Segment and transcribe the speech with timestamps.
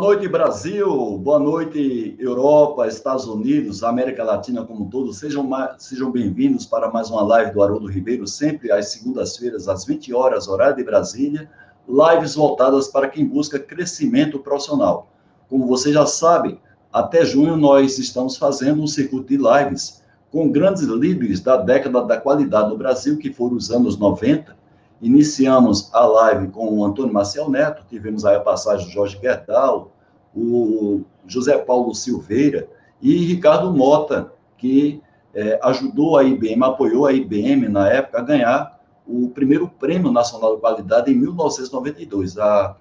[0.00, 1.18] Noite, Brasil.
[1.18, 5.12] Boa noite, Europa, Estados Unidos, América Latina como um todo.
[5.12, 10.14] Sejam, sejam bem-vindos para mais uma live do Haroldo Ribeiro, sempre às segundas-feiras, às 20
[10.14, 11.50] horas, horário de Brasília.
[11.86, 15.10] Lives voltadas para quem busca crescimento profissional.
[15.50, 16.58] Como você já sabe,
[16.90, 22.16] até junho nós estamos fazendo um circuito de lives com grandes líderes da década da
[22.16, 24.56] qualidade no Brasil, que foram os anos 90,
[25.02, 29.89] Iniciamos a live com o Antônio Marcel Neto, tivemos aí a passagem do Jorge Gerdau,
[30.34, 32.68] o José Paulo Silveira
[33.00, 35.02] e Ricardo Mota, que
[35.34, 40.54] é, ajudou a IBM, apoiou a IBM na época a ganhar o primeiro Prêmio Nacional
[40.54, 42.38] de Qualidade em 1992.
[42.38, 42.76] A,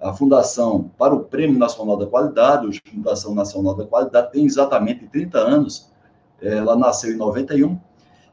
[0.00, 5.06] a Fundação para o Prêmio Nacional da Qualidade, a Fundação Nacional da Qualidade, tem exatamente
[5.06, 5.92] 30 anos,
[6.40, 7.78] é, ela nasceu em 91,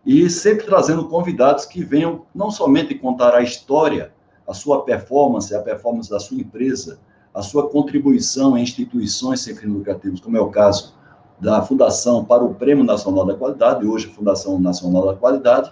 [0.05, 4.11] e sempre trazendo convidados que venham não somente contar a história,
[4.47, 6.99] a sua performance, a performance da sua empresa,
[7.33, 10.93] a sua contribuição em instituições sem fins lucrativos, como é o caso
[11.39, 15.71] da Fundação para o Prêmio Nacional da Qualidade, hoje Fundação Nacional da Qualidade,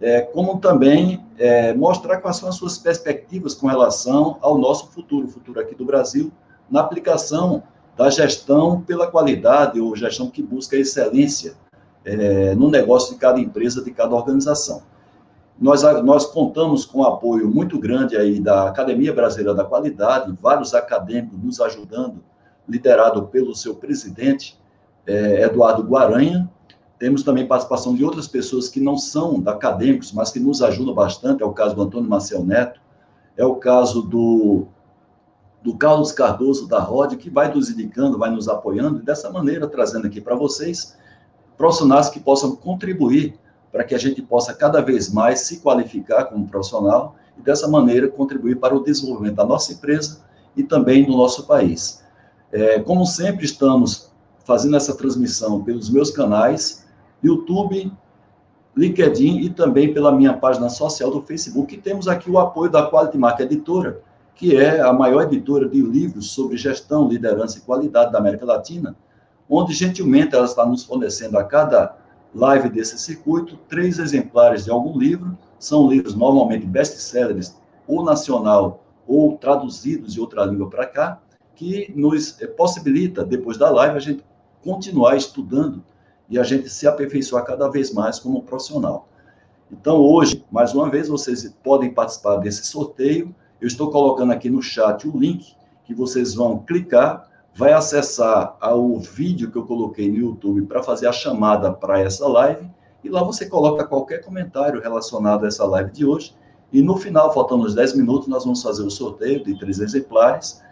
[0.00, 5.26] é, como também é, mostrar quais são as suas perspectivas com relação ao nosso futuro,
[5.26, 6.32] o futuro aqui do Brasil,
[6.70, 7.62] na aplicação
[7.96, 11.54] da gestão pela qualidade ou gestão que busca excelência
[12.04, 14.82] é, no negócio de cada empresa, de cada organização.
[15.60, 20.72] Nós, nós contamos com um apoio muito grande aí da Academia Brasileira da Qualidade, vários
[20.72, 22.24] acadêmicos nos ajudando,
[22.66, 24.58] liderado pelo seu presidente,
[25.06, 26.50] é, Eduardo Guaranha.
[26.98, 31.42] Temos também participação de outras pessoas que não são acadêmicos, mas que nos ajudam bastante.
[31.42, 32.80] É o caso do Antônio Marcel Neto,
[33.36, 34.66] é o caso do,
[35.62, 39.68] do Carlos Cardoso da ROD, que vai nos indicando, vai nos apoiando, e dessa maneira
[39.68, 40.96] trazendo aqui para vocês
[41.58, 43.38] profissionais que possam contribuir
[43.72, 48.08] para que a gente possa cada vez mais se qualificar como profissional e dessa maneira
[48.08, 50.20] contribuir para o desenvolvimento da nossa empresa
[50.56, 52.02] e também do nosso país.
[52.52, 54.10] É, como sempre estamos
[54.44, 56.84] fazendo essa transmissão pelos meus canais,
[57.22, 57.92] YouTube,
[58.76, 62.88] LinkedIn e também pela minha página social do Facebook, e temos aqui o apoio da
[62.90, 64.00] Quality Mark Editora,
[64.34, 68.96] que é a maior editora de livros sobre gestão, liderança e qualidade da América Latina,
[69.48, 71.96] onde gentilmente ela está nos fornecendo a cada
[72.34, 75.36] live desse circuito três exemplares de algum livro.
[75.58, 81.20] São livros normalmente best-sellers, ou nacional, ou traduzidos de outra língua para cá,
[81.54, 84.24] que nos eh, possibilita, depois da live, a gente
[84.62, 85.82] continuar estudando
[86.28, 89.08] e a gente se aperfeiçoar cada vez mais como profissional.
[89.70, 93.34] Então, hoje, mais uma vez, vocês podem participar desse sorteio.
[93.60, 95.54] Eu estou colocando aqui no chat o link
[95.84, 101.06] que vocês vão clicar vai acessar o vídeo que eu coloquei no YouTube para fazer
[101.06, 102.70] a chamada para essa live,
[103.02, 106.34] e lá você coloca qualquer comentário relacionado a essa live de hoje.
[106.72, 110.62] E no final, faltando uns 10 minutos, nós vamos fazer o sorteio de três exemplares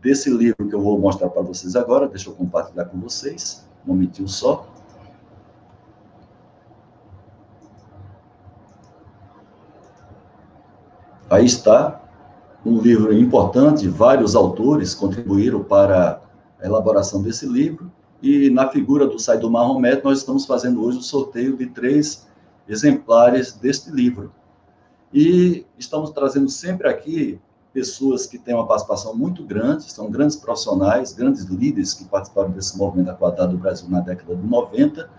[0.00, 2.06] desse livro que eu vou mostrar para vocês agora.
[2.06, 3.66] Deixa eu compartilhar com vocês.
[3.84, 4.66] Um momentinho só.
[11.30, 12.02] Aí está,
[12.64, 16.20] um livro importante, vários autores contribuíram para
[16.60, 17.90] a elaboração desse livro,
[18.22, 22.26] e na figura do Saido Mahomet, nós estamos fazendo hoje o sorteio de três
[22.68, 24.32] exemplares deste livro.
[25.12, 27.40] E estamos trazendo sempre aqui
[27.72, 32.78] pessoas que têm uma participação muito grande, são grandes profissionais, grandes líderes que participaram desse
[32.78, 35.10] movimento da qualidade do Brasil na década de 90,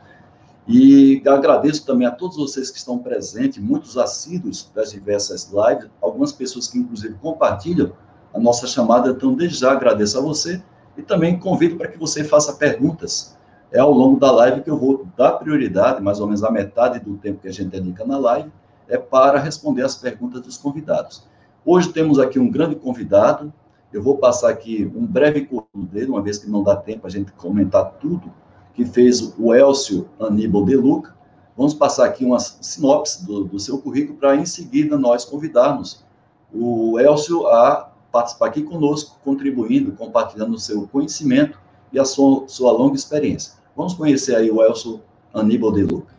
[0.68, 6.32] e agradeço também a todos vocês que estão presentes, muitos assíduos das diversas lives, algumas
[6.32, 7.92] pessoas que, inclusive, compartilham
[8.34, 9.10] a nossa chamada.
[9.10, 10.64] Então, desde já agradeço a você
[10.98, 13.38] e também convido para que você faça perguntas.
[13.72, 17.00] É ao longo da live que eu vou dar prioridade, mais ou menos a metade
[17.00, 18.50] do tempo que a gente dedica na live,
[18.88, 21.28] é para responder as perguntas dos convidados.
[21.66, 23.52] Hoje temos aqui um grande convidado.
[23.92, 27.10] Eu vou passar aqui um breve currículo dele, uma vez que não dá tempo a
[27.10, 28.32] gente comentar tudo
[28.74, 31.16] que fez o Elcio Aníbal De Luca.
[31.56, 36.04] Vamos passar aqui uma sinopse do, do seu currículo para, em seguida, nós convidarmos
[36.52, 41.60] o Elcio a participar aqui conosco, contribuindo, compartilhando o seu conhecimento
[41.92, 43.54] e a sua, sua longa experiência.
[43.76, 45.02] Vamos conhecer aí o Elcio
[45.34, 46.13] Aníbal De Luca.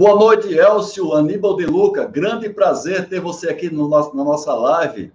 [0.00, 2.06] Boa noite, Elcio, Aníbal de Luca.
[2.06, 5.12] Grande prazer ter você aqui no nosso, na nossa live.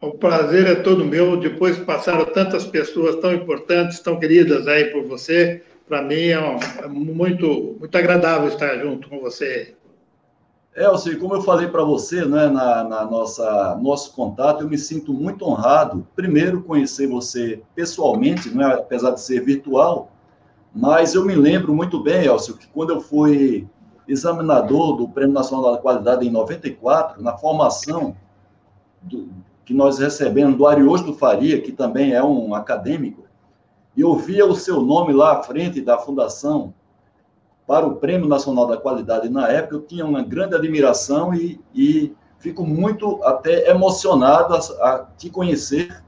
[0.00, 1.38] O prazer é todo meu.
[1.38, 5.62] Depois passaram tantas pessoas tão importantes, tão queridas aí por você.
[5.86, 9.74] Para mim é, um, é, muito, muito agradável estar junto com você.
[10.74, 15.12] Elcio, como eu falei para você, né, na, na, nossa nosso contato, eu me sinto
[15.12, 16.08] muito honrado.
[16.16, 20.10] Primeiro, conhecer você pessoalmente, né, apesar de ser virtual,
[20.80, 23.66] mas eu me lembro muito bem, Elcio, que quando eu fui
[24.06, 28.14] examinador do Prêmio Nacional da Qualidade em 94, na formação
[29.02, 29.28] do,
[29.64, 33.24] que nós recebemos do Ariosto Faria, que também é um acadêmico,
[33.96, 36.72] e eu via o seu nome lá à frente da fundação
[37.66, 39.28] para o Prêmio Nacional da Qualidade.
[39.28, 45.06] Na época, eu tinha uma grande admiração e, e fico muito até emocionado a, a
[45.16, 46.04] te conhecer,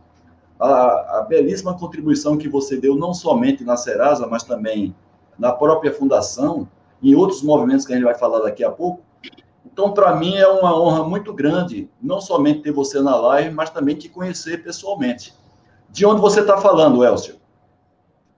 [0.61, 4.95] a, a, belíssima contribuição que você deu, não somente na Serasa, mas também
[5.39, 6.69] na própria fundação,
[7.03, 9.03] em outros movimentos que a gente vai falar daqui a pouco,
[9.73, 13.71] então, para mim, é uma honra muito grande, não somente ter você na live, mas
[13.71, 15.33] também te conhecer pessoalmente.
[15.89, 17.37] De onde você está falando, Elcio?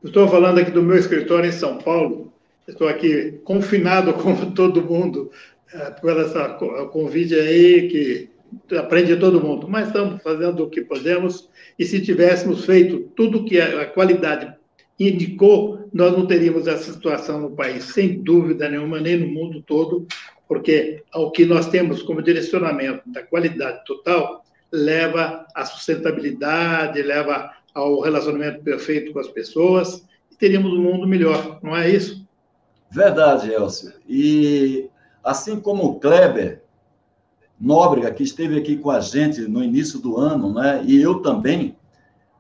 [0.04, 2.32] Estou falando aqui do meu escritório em São Paulo.
[2.66, 5.30] Estou aqui confinado com todo mundo,
[5.72, 6.50] é, por essa
[6.92, 8.30] convite aí que
[8.78, 9.68] aprende todo mundo.
[9.68, 14.52] Mas estamos fazendo o que podemos e se tivéssemos feito tudo que a qualidade
[14.98, 20.06] indicou, nós não teríamos essa situação no país, sem dúvida nenhuma, nem no mundo todo,
[20.46, 28.00] porque o que nós temos como direcionamento da qualidade total leva à sustentabilidade, leva ao
[28.00, 32.26] relacionamento perfeito com as pessoas e teríamos um mundo melhor, não é isso?
[32.90, 33.92] Verdade, Elcio.
[34.08, 34.88] E
[35.24, 36.61] assim como o Kleber
[37.62, 40.82] Nóbrega, que esteve aqui com a gente no início do ano, né?
[40.84, 41.76] E eu também,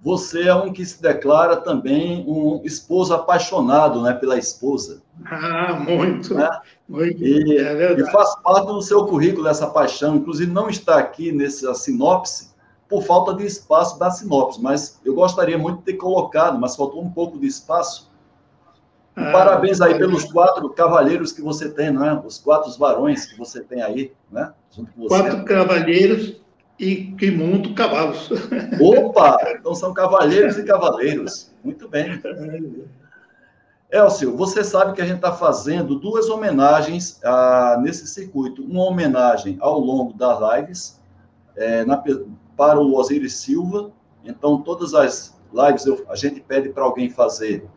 [0.00, 5.00] você é um que se declara também um esposo apaixonado né, pela esposa.
[5.24, 6.34] Ah, muito.
[6.34, 6.50] Né?
[6.88, 7.22] muito.
[7.22, 10.16] E, é e, faz parte do seu currículo essa paixão.
[10.16, 12.50] Inclusive, não está aqui nessa sinopse
[12.88, 17.00] por falta de espaço da sinopse, mas eu gostaria muito de ter colocado, mas faltou
[17.00, 18.10] um pouco de espaço.
[19.14, 22.22] Ah, parabéns aí pelos quatro cavalheiros que você tem, não é?
[22.24, 24.52] Os quatro varões que você tem aí, né?
[24.70, 25.08] Junto com você.
[25.08, 26.40] Quatro cavalheiros
[26.78, 28.30] e que montam cavalos.
[28.80, 29.36] Opa!
[29.58, 31.52] Então são cavalheiros e cavaleiros.
[31.62, 32.20] Muito bem.
[33.90, 38.64] Elcio, você sabe que a gente está fazendo duas homenagens ah, nesse circuito.
[38.64, 41.02] Uma homenagem ao longo das lives
[41.54, 42.02] é, na,
[42.56, 43.90] para o Osiris Silva.
[44.24, 47.68] Então, todas as lives eu, a gente pede para alguém fazer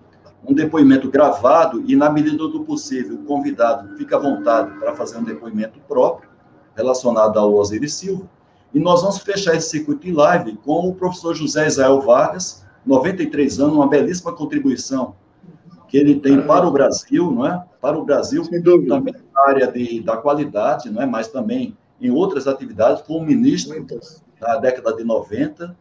[0.47, 5.17] um depoimento gravado e, na medida do possível, o convidado fica à vontade para fazer
[5.17, 6.29] um depoimento próprio
[6.75, 8.29] relacionado ao Osiris Silva.
[8.73, 13.59] E nós vamos fechar esse circuito em live com o professor José Israel Vargas, 93
[13.59, 15.15] anos, uma belíssima contribuição
[15.87, 17.63] que ele tem para o Brasil, não é?
[17.81, 18.43] Para o Brasil,
[18.87, 21.05] também na área de, da qualidade, não é?
[21.05, 23.85] Mas também em outras atividades, como ministro
[24.39, 25.75] da década de 90,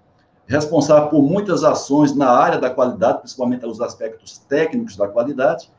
[0.46, 5.70] responsável por muitas ações na área da qualidade, principalmente os aspectos técnicos da qualidade.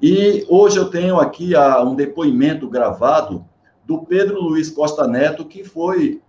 [0.00, 3.44] E hoje eu tenho aqui a, um depoimento gravado
[3.84, 6.22] do Pedro Luiz Costa Neto, que foi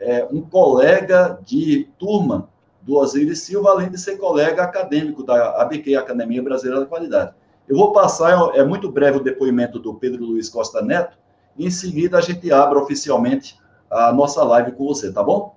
[0.00, 2.48] é, um colega de turma
[2.82, 7.34] do Osiris Silva, além de ser colega acadêmico da ABQ, Academia Brasileira da Qualidade.
[7.68, 11.16] Eu vou passar, é muito breve o depoimento do Pedro Luiz Costa Neto,
[11.58, 13.58] em seguida a gente abre oficialmente
[13.90, 15.55] a nossa live com você, tá bom?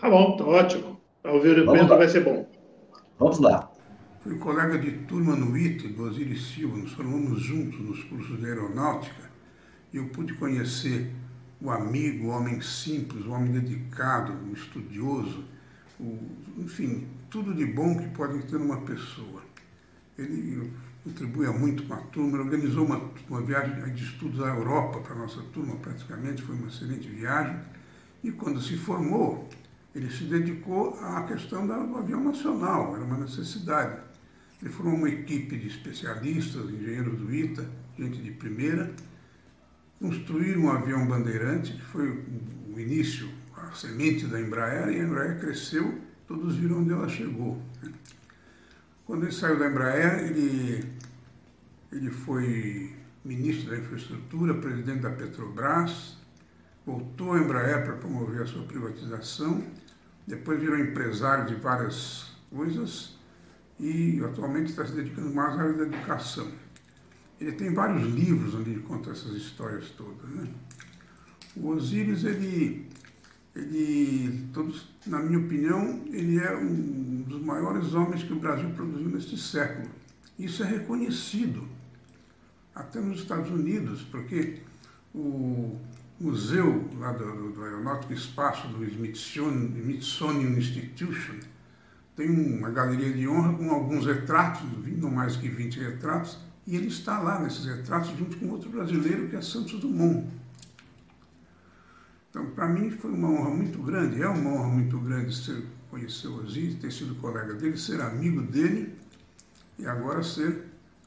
[0.00, 1.00] Tá bom, tá ótimo.
[1.24, 2.48] Ao ouvir o depoimento vai ser bom.
[3.18, 3.68] Vamos lá.
[4.20, 8.46] Fui colega de turma no ITA, do Osiris Silva, nos formamos juntos nos cursos de
[8.46, 9.28] aeronáutica,
[9.92, 11.10] e eu pude conhecer
[11.60, 15.44] o amigo, o homem simples, o homem dedicado, o estudioso,
[15.98, 16.16] o,
[16.58, 19.42] enfim, tudo de bom que pode ter numa pessoa.
[20.16, 25.00] Ele contribuía muito com a turma, ele organizou uma, uma viagem de estudos à Europa
[25.00, 27.58] para a nossa turma, praticamente, foi uma excelente viagem.
[28.22, 29.48] E quando se formou,
[29.94, 34.00] ele se dedicou à questão do avião nacional, era uma necessidade.
[34.60, 38.92] Ele formou uma equipe de especialistas, engenheiros do ITA, gente de primeira,
[40.00, 45.40] construíram um avião bandeirante, que foi o início, a semente da Embraer, e a Embraer
[45.40, 47.60] cresceu, todos viram onde ela chegou.
[47.82, 47.92] Né?
[49.04, 50.84] Quando ele saiu da Embraer, ele,
[51.90, 56.17] ele foi ministro da Infraestrutura, presidente da Petrobras,
[56.88, 59.62] voltou à Embraer para promover a sua privatização,
[60.26, 63.18] depois virou empresário de várias coisas
[63.78, 66.50] e atualmente está se dedicando mais à área da educação.
[67.38, 70.28] Ele tem vários livros onde ele conta essas histórias todas.
[70.30, 70.48] Né?
[71.54, 72.88] O Osíris, ele,
[73.54, 79.10] ele todos, na minha opinião, ele é um dos maiores homens que o Brasil produziu
[79.10, 79.90] neste século.
[80.38, 81.68] Isso é reconhecido.
[82.74, 84.60] até nos Estados Unidos, porque
[85.14, 85.76] o
[86.20, 91.34] museu lá do, do Aeronáutico Espaço do Smithsonian Institution
[92.18, 94.62] tem uma galeria de honra com alguns retratos,
[94.96, 99.28] não mais que 20 retratos, e ele está lá nesses retratos junto com outro brasileiro
[99.28, 100.28] que é Santos Dumont.
[102.28, 106.26] Então, para mim foi uma honra muito grande, é uma honra muito grande ser, conhecer
[106.26, 108.98] o Osiris, ter sido colega dele, ser amigo dele
[109.78, 110.64] e agora ser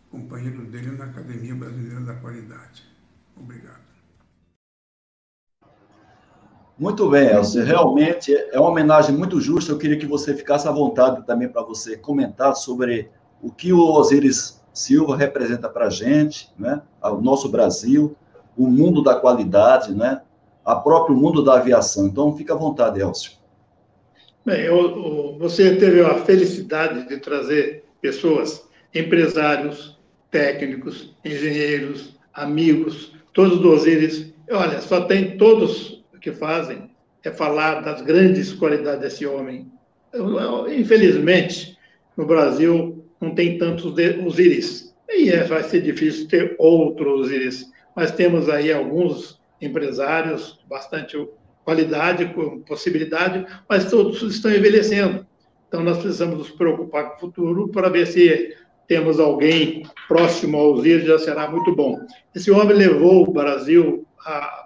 [0.10, 2.86] companheiro dele na Academia Brasileira da Qualidade.
[3.36, 3.81] Obrigado.
[6.78, 7.64] Muito bem, Elcio.
[7.64, 9.72] Realmente é uma homenagem muito justa.
[9.72, 13.10] Eu queria que você ficasse à vontade também para você comentar sobre
[13.42, 16.82] o que o Osiris Silva representa para a gente, né?
[17.04, 18.16] o nosso Brasil,
[18.58, 20.22] o mundo da qualidade, né?
[20.66, 22.08] a próprio mundo da aviação.
[22.08, 23.34] Então, fica à vontade, Elcio.
[24.46, 28.64] Bem, eu, você teve a felicidade de trazer pessoas,
[28.94, 30.00] empresários,
[30.32, 34.34] técnicos, engenheiros, amigos, todos do Osiris.
[34.50, 36.90] Olha, só tem todos que fazem
[37.24, 39.72] é falar das grandes qualidades desse homem.
[40.76, 41.78] Infelizmente,
[42.18, 43.86] no Brasil não tem tantos
[44.26, 44.96] Osiris.
[45.10, 47.66] E é, vai ser difícil ter outros Osiris.
[47.96, 51.18] Mas temos aí alguns empresários, bastante
[51.64, 55.26] qualidade, com possibilidade, mas todos estão envelhecendo.
[55.68, 58.56] Então, nós precisamos nos preocupar com o futuro para ver se
[58.88, 61.98] temos alguém próximo aos íris, já será muito bom.
[62.36, 64.06] Esse homem levou o Brasil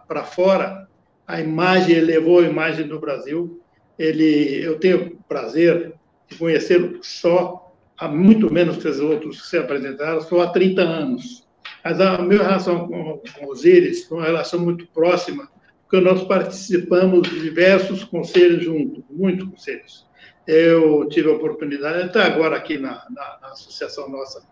[0.08, 0.88] para fora,
[1.28, 3.62] a imagem, ele levou a imagem do Brasil.
[3.98, 5.94] Ele, eu tenho prazer
[6.30, 10.82] de conhecê-lo só há muito menos que os outros que se apresentaram, só há 30
[10.82, 11.48] anos.
[11.84, 15.50] Mas a minha relação com, com os íris é uma relação muito próxima,
[15.82, 20.06] porque nós participamos de diversos conselhos juntos, muitos conselhos.
[20.48, 24.44] Eu tive a oportunidade, até agora aqui na, na, na associação nossa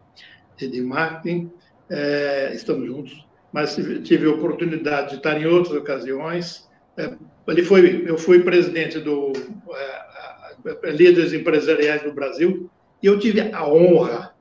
[0.58, 1.52] de marketing,
[1.90, 6.68] é, estamos juntos, mas tive oportunidade de estar em outras ocasiões.
[6.98, 7.14] É,
[7.48, 9.32] ele foi, eu fui presidente do
[9.72, 12.70] é, Líderes Empresariais do Brasil
[13.02, 14.34] e eu tive a honra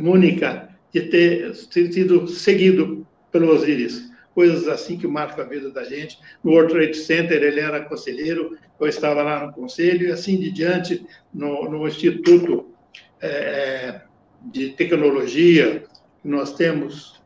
[0.00, 4.10] única de ter, ter sido seguido pelo Osiris.
[4.34, 6.18] Coisas assim que marcam a vida da gente.
[6.42, 10.50] No World Trade Center, ele era conselheiro, eu estava lá no conselho, e assim de
[10.50, 12.72] diante, no, no Instituto
[13.20, 14.02] é, é
[14.42, 15.84] de Tecnologia,
[16.24, 17.19] nós temos,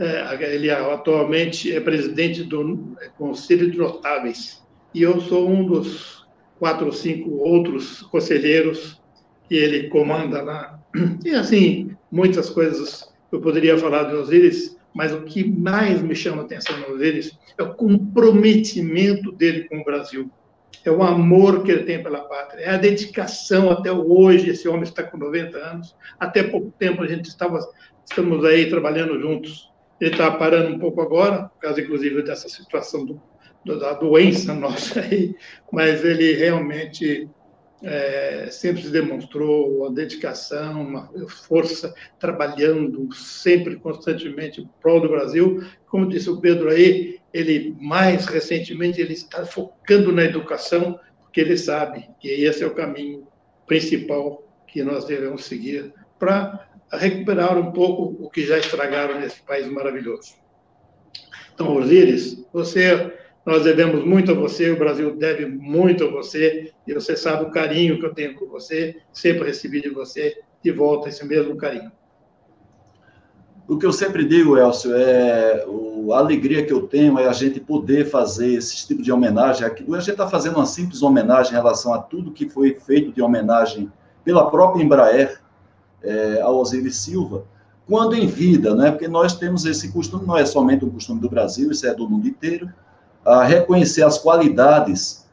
[0.00, 4.62] é, ele atualmente é presidente do Conselho de Notáveis,
[4.94, 6.26] e eu sou um dos
[6.58, 9.00] quatro ou cinco outros conselheiros
[9.48, 10.78] que ele comanda lá.
[11.24, 16.42] E assim, muitas coisas eu poderia falar de Osiris, mas o que mais me chama
[16.42, 20.30] a atenção no Osiris é o comprometimento dele com o Brasil.
[20.84, 24.50] É o amor que ele tem pela pátria, é a dedicação até hoje.
[24.50, 25.94] Esse homem está com 90 anos.
[26.18, 27.60] Até pouco tempo a gente estava,
[28.08, 29.69] estamos aí trabalhando juntos.
[30.00, 33.20] Ele está parando um pouco agora, por causa, inclusive, dessa situação do,
[33.64, 35.34] da doença nossa aí,
[35.70, 37.28] mas ele realmente
[37.82, 45.64] é, sempre se demonstrou uma dedicação, uma força, trabalhando sempre, constantemente, em prol do Brasil.
[45.86, 51.56] Como disse o Pedro aí, ele, mais recentemente, ele está focando na educação, porque ele
[51.56, 53.26] sabe que esse é o caminho
[53.66, 59.66] principal que nós devemos seguir para recuperar um pouco o que já estragaram nesse país
[59.68, 60.34] maravilhoso.
[61.54, 63.12] Então, Osíris, você
[63.44, 67.50] nós devemos muito a você, o Brasil deve muito a você, e você sabe o
[67.50, 71.90] carinho que eu tenho por você, sempre recebi de você de volta esse mesmo carinho.
[73.66, 75.64] O que eu sempre digo, Elcio, é
[76.12, 79.64] a alegria que eu tenho é a gente poder fazer esse tipo de homenagem.
[79.64, 83.22] A gente está fazendo uma simples homenagem em relação a tudo que foi feito de
[83.22, 83.90] homenagem
[84.24, 85.40] pela própria Embraer
[86.02, 87.44] é, ao Osiris Silva,
[87.86, 88.90] quando em vida, né?
[88.90, 92.08] Porque nós temos esse costume, não é somente um costume do Brasil, isso é do
[92.08, 92.72] mundo inteiro,
[93.24, 95.26] a reconhecer as qualidades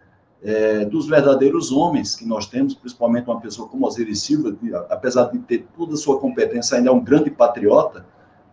[0.43, 5.25] é, dos verdadeiros homens que nós temos, principalmente uma pessoa como Osiris Silva, que, apesar
[5.25, 8.05] de ter toda a sua competência, ainda é um grande patriota,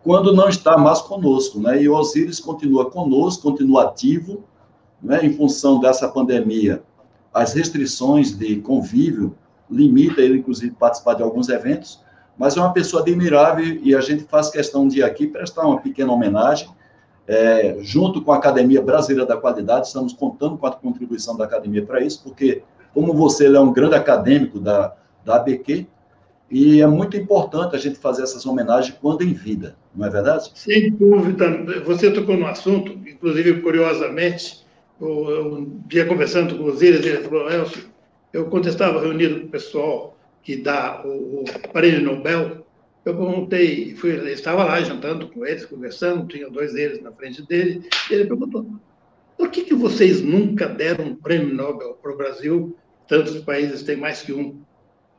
[0.03, 1.81] quando não está mais conosco, né?
[1.81, 4.43] E Osiris continua conosco, continua ativo,
[5.01, 5.25] né?
[5.25, 6.83] Em função dessa pandemia,
[7.33, 9.35] as restrições de convívio
[9.69, 12.04] limita ele, inclusive, participar de alguns eventos,
[12.37, 16.11] mas é uma pessoa admirável e a gente faz questão de aqui prestar uma pequena
[16.11, 16.69] homenagem
[17.27, 21.83] é, junto com a Academia Brasileira da Qualidade, estamos contando com a contribuição da academia
[21.83, 22.61] para isso, porque,
[22.93, 25.87] como você é um grande acadêmico da, da ABQ,
[26.51, 30.51] e é muito importante a gente fazer essas homenagens quando em vida, não é verdade?
[30.53, 31.45] Sem dúvida.
[31.85, 34.63] Você tocou no assunto, inclusive, curiosamente,
[35.01, 37.49] eu, um dia conversando com os Íris, ele falou,
[38.31, 40.14] eu, quando estava reunido com o pessoal
[40.45, 42.63] que dá o, o Prêmio Nobel,
[43.03, 47.81] eu perguntei, fui, estava lá jantando com eles, conversando, tinha dois deles na frente dele,
[48.09, 48.65] e ele perguntou,
[49.37, 52.77] por que, que vocês nunca deram um prêmio Nobel para o Brasil?
[53.07, 54.61] Tantos países têm mais que um.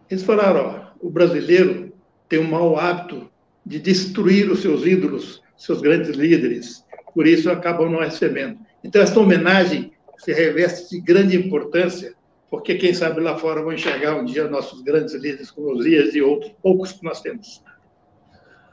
[0.08, 1.92] Eles falaram, ó, o brasileiro
[2.28, 3.28] tem um mau hábito
[3.64, 8.58] de destruir os seus ídolos, seus grandes líderes, por isso acabam não recebendo.
[8.82, 12.14] Então, essa homenagem se reveste de grande importância,
[12.50, 16.14] porque quem sabe lá fora vão enxergar um dia nossos grandes líderes, como os Dias
[16.14, 17.62] e outros poucos que nós temos.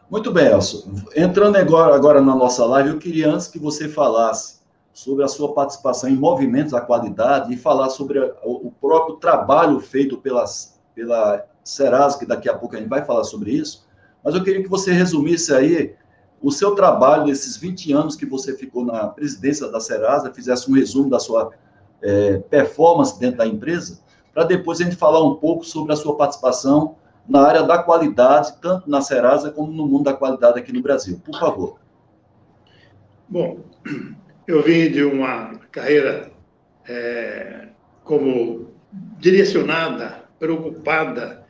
[0.09, 0.83] Muito bem, Elcio.
[1.15, 4.61] Entrando agora, agora na nossa live, eu queria antes que você falasse
[4.93, 10.17] sobre a sua participação em movimentos da qualidade e falar sobre o próprio trabalho feito
[10.17, 13.87] pelas, pela Serasa, que daqui a pouco a gente vai falar sobre isso.
[14.23, 15.95] Mas eu queria que você resumisse aí
[16.41, 20.75] o seu trabalho desses 20 anos que você ficou na presidência da Serasa, fizesse um
[20.75, 21.51] resumo da sua
[22.03, 24.01] é, performance dentro da empresa,
[24.33, 28.53] para depois a gente falar um pouco sobre a sua participação na área da qualidade,
[28.61, 31.21] tanto na Serasa como no mundo da qualidade aqui no Brasil.
[31.23, 31.79] Por favor.
[33.29, 33.59] Bom,
[34.45, 36.31] eu vim de uma carreira
[36.87, 37.69] é,
[38.03, 38.73] como
[39.17, 41.45] direcionada, preocupada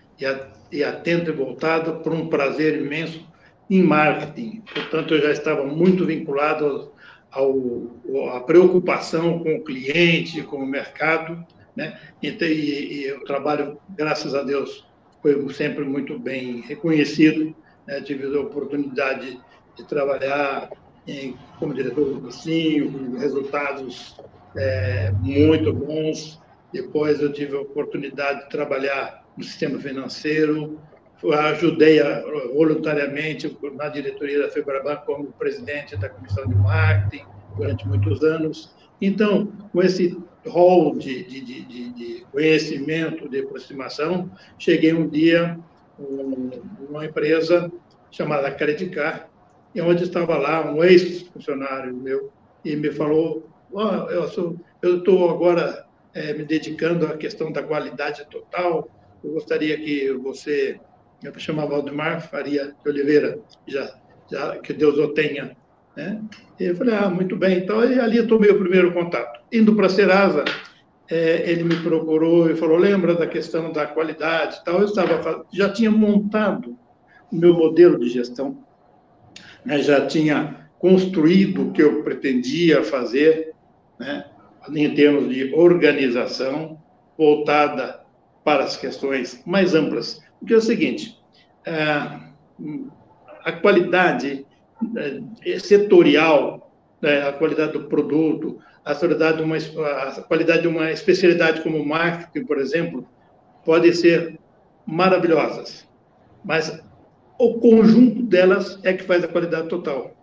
[0.71, 3.25] e, atenta e voltada por um prazer imenso
[3.69, 4.61] em marketing.
[4.73, 6.92] Portanto, eu já estava muito vinculado
[7.33, 11.43] ao, preocupação com o cliente, com o mercado,
[11.75, 11.99] né?
[12.21, 14.85] E, e, e o trabalho, graças a Deus,
[15.21, 17.55] foi sempre muito bem reconhecido.
[17.87, 18.01] Né?
[18.01, 19.39] Tive a oportunidade
[19.75, 20.69] de trabalhar
[21.07, 24.15] em, como diretor do cursinho, resultados
[24.55, 26.39] é, muito bons.
[26.71, 30.79] Depois eu tive a oportunidade de trabalhar no sistema financeiro,
[31.31, 32.21] ajudei a,
[32.53, 38.73] voluntariamente na diretoria da FEBRABAN como presidente da comissão de marketing durante muitos anos.
[39.01, 45.57] Então, com esse rol de, de, de, de conhecimento, de aproximação, cheguei um dia
[46.79, 47.71] numa empresa
[48.11, 49.29] chamada Credicar,
[49.75, 52.31] onde estava lá um ex-funcionário meu
[52.63, 54.09] e me falou, oh,
[54.81, 58.89] eu estou agora é, me dedicando à questão da qualidade total,
[59.23, 60.79] eu gostaria que você
[61.23, 63.93] eu chamava Valdemar Faria de Oliveira, já,
[64.29, 65.55] já que Deus o tenha.
[65.95, 66.21] Né?
[66.59, 67.59] E eu falei, ah, muito bem.
[67.59, 69.39] Então, ali eu tomei o primeiro contato.
[69.51, 70.43] Indo para Serasa,
[71.09, 74.79] é, ele me procurou e falou, lembra da questão da qualidade tal?
[74.79, 76.77] Eu estava, já tinha montado
[77.31, 78.57] o meu modelo de gestão,
[79.65, 79.79] né?
[79.79, 83.53] já tinha construído o que eu pretendia fazer,
[83.99, 84.25] né?
[84.73, 86.77] em termos de organização,
[87.17, 88.02] voltada
[88.43, 91.17] para as questões mais amplas porque é o seguinte,
[91.65, 91.79] é,
[93.45, 94.45] a qualidade
[95.45, 96.69] é, setorial,
[97.01, 101.85] né, a qualidade do produto, a qualidade, de uma, a qualidade de uma especialidade como
[101.85, 103.07] marketing, por exemplo,
[103.63, 104.37] pode ser
[104.85, 105.87] maravilhosas,
[106.43, 106.77] mas
[107.39, 110.13] o conjunto delas é que faz a qualidade total.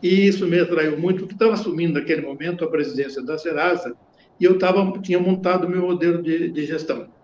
[0.00, 3.96] E isso me atraiu muito, porque estava assumindo naquele momento a presidência da Serasa
[4.38, 7.15] e eu tava, tinha montado o meu modelo de, de gestão.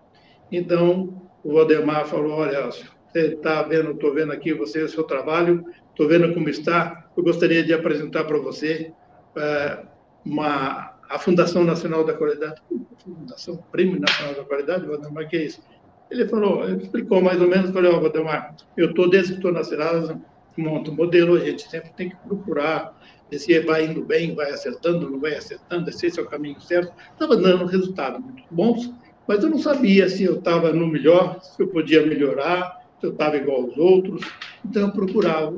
[0.51, 5.65] Então, o Valdemar falou, olha, você está vendo, estou vendo aqui você, o seu trabalho,
[5.89, 8.91] estou vendo como está, eu gostaria de apresentar para você
[9.35, 9.83] é,
[10.25, 12.61] uma, a Fundação Nacional da Qualidade,
[13.03, 15.61] Fundação Prêmio Nacional da Qualidade, Valdemar, que é isso?
[16.09, 19.37] Ele falou, ele explicou mais ou menos, falei, ó, oh, Valdemar, eu estou desde que
[19.39, 20.19] estou na Serasa,
[20.57, 24.51] monto um modelo, a gente sempre tem que procurar ver se vai indo bem, vai
[24.51, 26.93] acertando, não vai acertando, se esse é o caminho certo.
[27.11, 28.93] Estava dando resultados muito bons,
[29.27, 33.11] mas eu não sabia se eu estava no melhor, se eu podia melhorar, se eu
[33.11, 34.25] estava igual aos outros.
[34.65, 35.55] Então, eu procurava,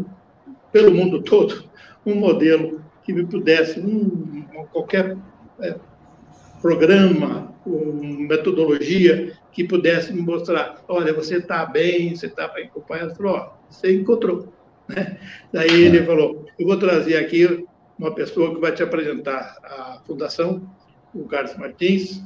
[0.71, 1.63] pelo mundo todo,
[2.05, 5.17] um modelo que me pudesse, um, qualquer
[5.59, 5.75] é,
[6.61, 13.09] programa, uma metodologia que pudesse me mostrar, olha, você está bem, você está bem acompanhado.
[13.09, 14.53] Ele falou, ó, você encontrou.
[14.87, 15.17] Né?
[15.51, 17.65] Daí ele falou, eu vou trazer aqui
[17.97, 20.61] uma pessoa que vai te apresentar a fundação,
[21.11, 22.21] o Carlos Martins,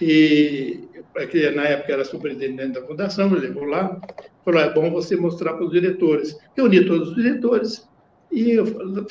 [0.00, 0.88] e
[1.30, 4.00] que na época era superintendente da fundação, me levou lá,
[4.44, 6.36] falou, é bom você mostrar para os diretores.
[6.56, 7.88] Reuni todos os diretores
[8.30, 8.56] e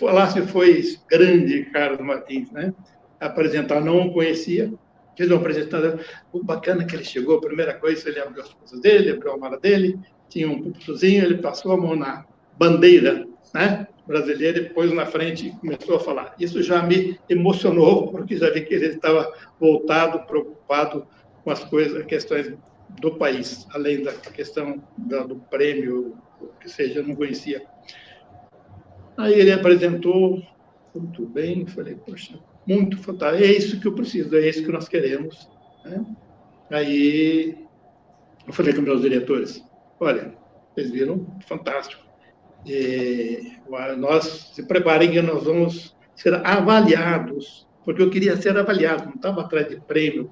[0.02, 2.74] lá se foi grande Carlos Martins, né?
[3.20, 4.72] Apresentar, não o conhecia,
[5.18, 6.00] fez uma apresentação,
[6.32, 9.38] o bacana que ele chegou, a primeira coisa, ele abriu as coisas dele, abriu a
[9.38, 12.26] mala dele, tinha um púlpitozinho, ele passou a mão na
[12.58, 13.88] bandeira, né?
[14.08, 16.36] Brasileira e pôs na frente e começou a falar.
[16.40, 21.06] Isso já me emocionou, porque já vi que ele estava voltado, preocupado
[21.44, 22.54] com as coisas, questões
[23.02, 26.18] do país, além da questão do prêmio,
[26.60, 27.62] que seja, eu não conhecia.
[29.18, 30.42] Aí ele apresentou,
[30.96, 34.88] muito bem, falei, poxa, muito fantástico, é isso que eu preciso, é isso que nós
[34.88, 35.50] queremos.
[35.84, 36.06] Né?
[36.70, 37.58] Aí
[38.46, 39.64] eu falei com meus diretores,
[40.00, 40.34] olha,
[40.78, 41.26] Vocês viram?
[41.48, 42.07] Fantástico.
[42.68, 43.54] E
[43.98, 49.42] nós se preparem que nós vamos ser avaliados, porque eu queria ser avaliado, não estava
[49.42, 50.30] atrás de prêmio,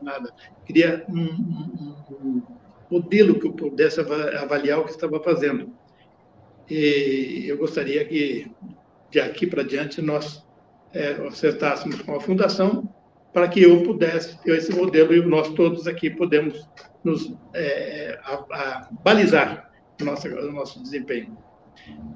[0.00, 0.32] nada.
[0.64, 2.42] Queria um, um, um
[2.90, 5.70] modelo que eu pudesse avaliar o que estava fazendo.
[6.70, 8.50] E eu gostaria que,
[9.10, 10.44] de aqui para diante, nós
[10.94, 12.88] é, acertássemos com a fundação
[13.32, 16.66] para que eu pudesse ter esse modelo e nós todos aqui podemos
[17.04, 21.36] nos é, a, a balizar o nosso, o nosso desempenho.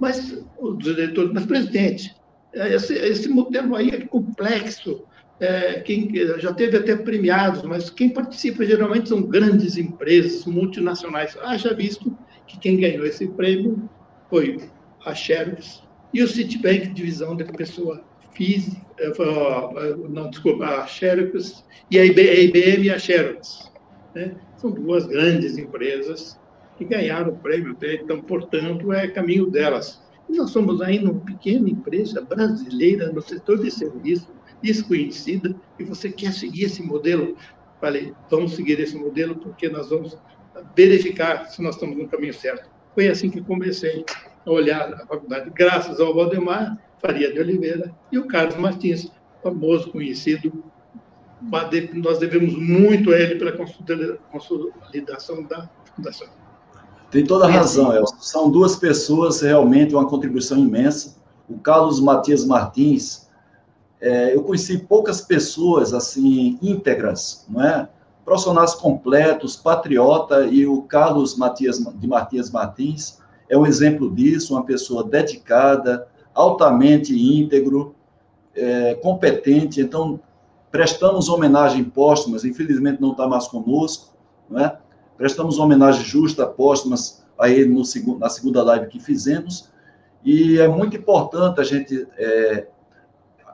[0.01, 2.15] Mas o diretor, mas presidente,
[2.53, 5.05] esse, esse modelo aí é complexo,
[5.39, 11.37] é, quem já teve até premiados, mas quem participa geralmente são grandes empresas multinacionais.
[11.41, 13.89] Haja visto que quem ganhou esse prêmio
[14.29, 14.59] foi
[15.05, 19.13] a Xerox e o Citibank, divisão da pessoa física, é,
[20.09, 23.71] não, desculpa, a Xerox e a IBM e a Xerox.
[24.15, 24.35] Né?
[24.57, 26.40] São duas grandes empresas
[26.81, 30.03] que ganharam o prêmio, então, portanto, é caminho delas.
[30.27, 36.11] E nós somos ainda uma pequena empresa brasileira no setor de serviço, desconhecida, e você
[36.11, 37.37] quer seguir esse modelo?
[37.79, 40.17] Falei, vamos seguir esse modelo porque nós vamos
[40.75, 42.71] verificar se nós estamos no caminho certo.
[42.95, 44.03] Foi assim que comecei
[44.47, 49.13] a olhar a faculdade, graças ao Valdemar Faria de Oliveira e o Carlos Martins,
[49.43, 50.65] famoso, conhecido.
[51.95, 56.40] Nós devemos muito a ele pela consolidação da fundação.
[57.11, 58.17] Tem toda a razão, Elson.
[58.21, 61.17] São duas pessoas realmente uma contribuição imensa.
[61.49, 63.29] O Carlos Matias Martins,
[64.01, 67.89] é, eu conheci poucas pessoas assim íntegras, não é?
[68.25, 73.19] Profissionais completos, patriota e o Carlos Matias de Matias Martins
[73.49, 77.95] é um exemplo disso, uma pessoa dedicada, altamente íntegro,
[78.55, 79.81] é, competente.
[79.81, 80.21] Então
[80.71, 82.45] prestamos homenagem póstumas.
[82.45, 84.15] Infelizmente não está mais conosco,
[84.49, 84.79] não é?
[85.21, 87.83] Prestamos homenagem justa póstumas a ele no,
[88.19, 89.69] na segunda live que fizemos.
[90.25, 92.69] E é muito importante a gente é,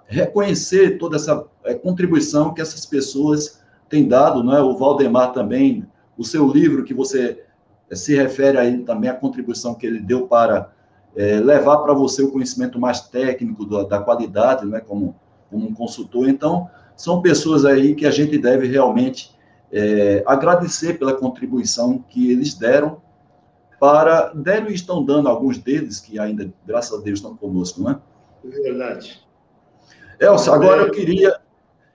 [0.07, 4.62] reconhecer toda essa é, contribuição que essas pessoas têm dado, não é?
[4.62, 5.85] O Valdemar também,
[6.16, 7.42] o seu livro que você
[7.90, 10.70] é, se refere a ele também, a contribuição que ele deu para
[11.16, 15.16] é, levar para você o conhecimento mais técnico da, da qualidade, né, como,
[15.50, 16.29] como um consultor.
[16.29, 19.36] Então, são pessoas aí que a gente deve realmente
[19.72, 23.00] é, agradecer pela contribuição que eles deram
[23.79, 27.90] para, deram e estão dando alguns deles, que ainda, graças a Deus, estão conosco, não
[27.90, 27.98] é?
[28.44, 29.22] Verdade.
[30.18, 31.38] Elcio, agora eu queria,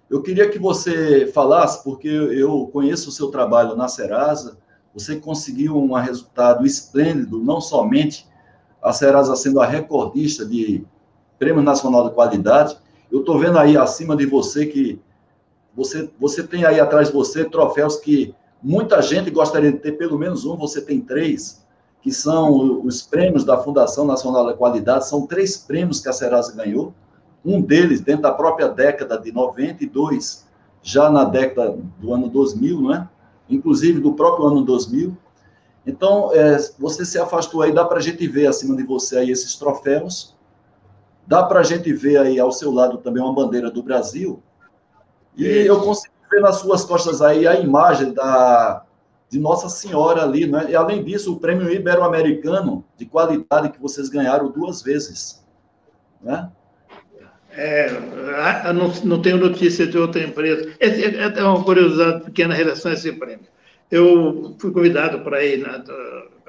[0.10, 4.58] eu queria que você falasse, porque eu conheço o seu trabalho na Serasa,
[4.94, 8.28] você conseguiu um resultado esplêndido, não somente
[8.82, 10.86] a Serasa sendo a recordista de
[11.40, 12.78] Prêmio Nacional de Qualidade.
[13.12, 15.02] Eu estou vendo aí acima de você que
[15.76, 20.18] você, você tem aí atrás de você troféus que muita gente gostaria de ter pelo
[20.18, 21.62] menos um, você tem três
[22.02, 26.56] que são os prêmios da Fundação Nacional da Qualidade, são três prêmios que a Serasa
[26.56, 26.94] ganhou,
[27.46, 30.48] um deles dentro da própria década de 92,
[30.82, 33.08] já na década do ano 2000, não é?
[33.48, 35.16] Inclusive do próprio ano 2000.
[35.86, 39.32] Então, é, você se afastou aí, dá para a gente ver acima de você aí
[39.32, 40.36] esses troféus,
[41.28, 44.42] dá para a gente ver aí ao seu lado também uma bandeira do Brasil,
[45.36, 48.84] e eu consigo ver nas suas costas aí a imagem da,
[49.30, 50.68] de Nossa Senhora ali, né?
[50.70, 55.44] E além disso, o prêmio Ibero-Americano de qualidade que vocês ganharam duas vezes,
[56.22, 56.50] né?
[57.54, 57.92] É,
[58.74, 60.74] não, não tenho notícia de outra empresa.
[60.80, 63.46] É, é, é uma curiosidade pequena em relação a esse prêmio.
[63.90, 65.84] Eu fui convidado para ir na,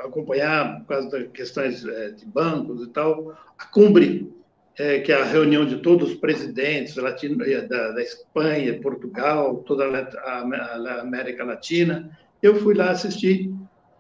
[0.05, 4.33] acompanhar, por causa das questões é, de bancos e tal, a Cumbre,
[4.79, 9.57] é, que é a reunião de todos os presidentes latino, é, da, da Espanha, Portugal,
[9.67, 12.11] toda a, a, América Latina.
[12.43, 13.53] Eu fui lá assistir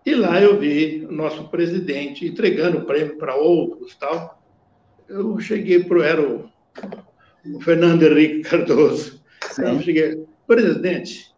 [0.05, 4.43] e lá eu vi o nosso presidente entregando o prêmio para outros tal.
[5.09, 6.49] Eu cheguei para era o,
[7.47, 9.21] o, Fernando Henrique Cardoso.
[9.59, 11.31] Eu cheguei, presidente,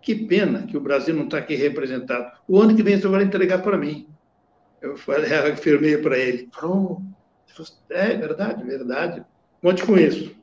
[0.00, 2.32] que pena que o Brasil não está aqui representado.
[2.48, 4.08] O ano que vem você vai entregar para mim.
[4.80, 6.48] Eu falei, afirmei para ele.
[6.58, 7.19] Pronto
[7.90, 9.24] é verdade, verdade.
[9.60, 10.34] Conte com isso.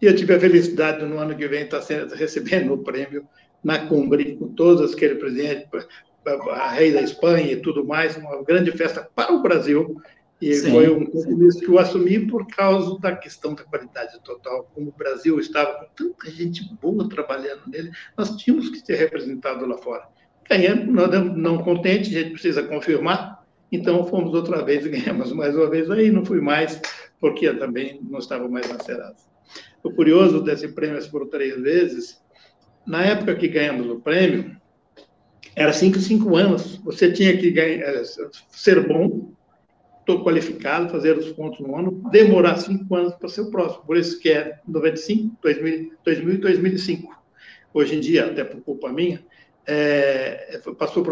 [0.00, 3.26] E eu tive a felicidade no ano que vem estar sendo, recebendo o prêmio
[3.62, 5.68] na Cumbre, com todos aqueles presidentes,
[6.52, 10.00] a rei da Espanha e tudo mais, uma grande festa para o Brasil.
[10.40, 14.70] E sim, foi um compromisso que eu assumi por causa da questão da qualidade total.
[14.74, 19.68] Como o Brasil estava com tanta gente boa trabalhando nele, nós tínhamos que ser representados
[19.68, 20.08] lá fora.
[20.48, 23.39] Ganhamos, não, não contente, a gente precisa confirmar,
[23.70, 25.90] então fomos outra vez e ganhamos mais uma vez.
[25.90, 26.80] Aí não fui mais,
[27.20, 29.28] porque também não estava mais na Serasa.
[29.82, 32.20] O curioso desse prêmio foram três vezes.
[32.86, 34.58] Na época que ganhamos o prêmio,
[35.54, 36.76] Era cinco, cinco anos.
[36.84, 38.02] Você tinha que ganhar, eh,
[38.50, 39.32] ser bom,
[40.00, 43.84] estou qualificado, fazer os pontos no ano, demorar cinco anos para ser o próximo.
[43.84, 47.22] Por isso que é 95, 2000, 2000 e 2005.
[47.72, 49.24] Hoje em dia, até por culpa minha,
[49.66, 51.04] é, passou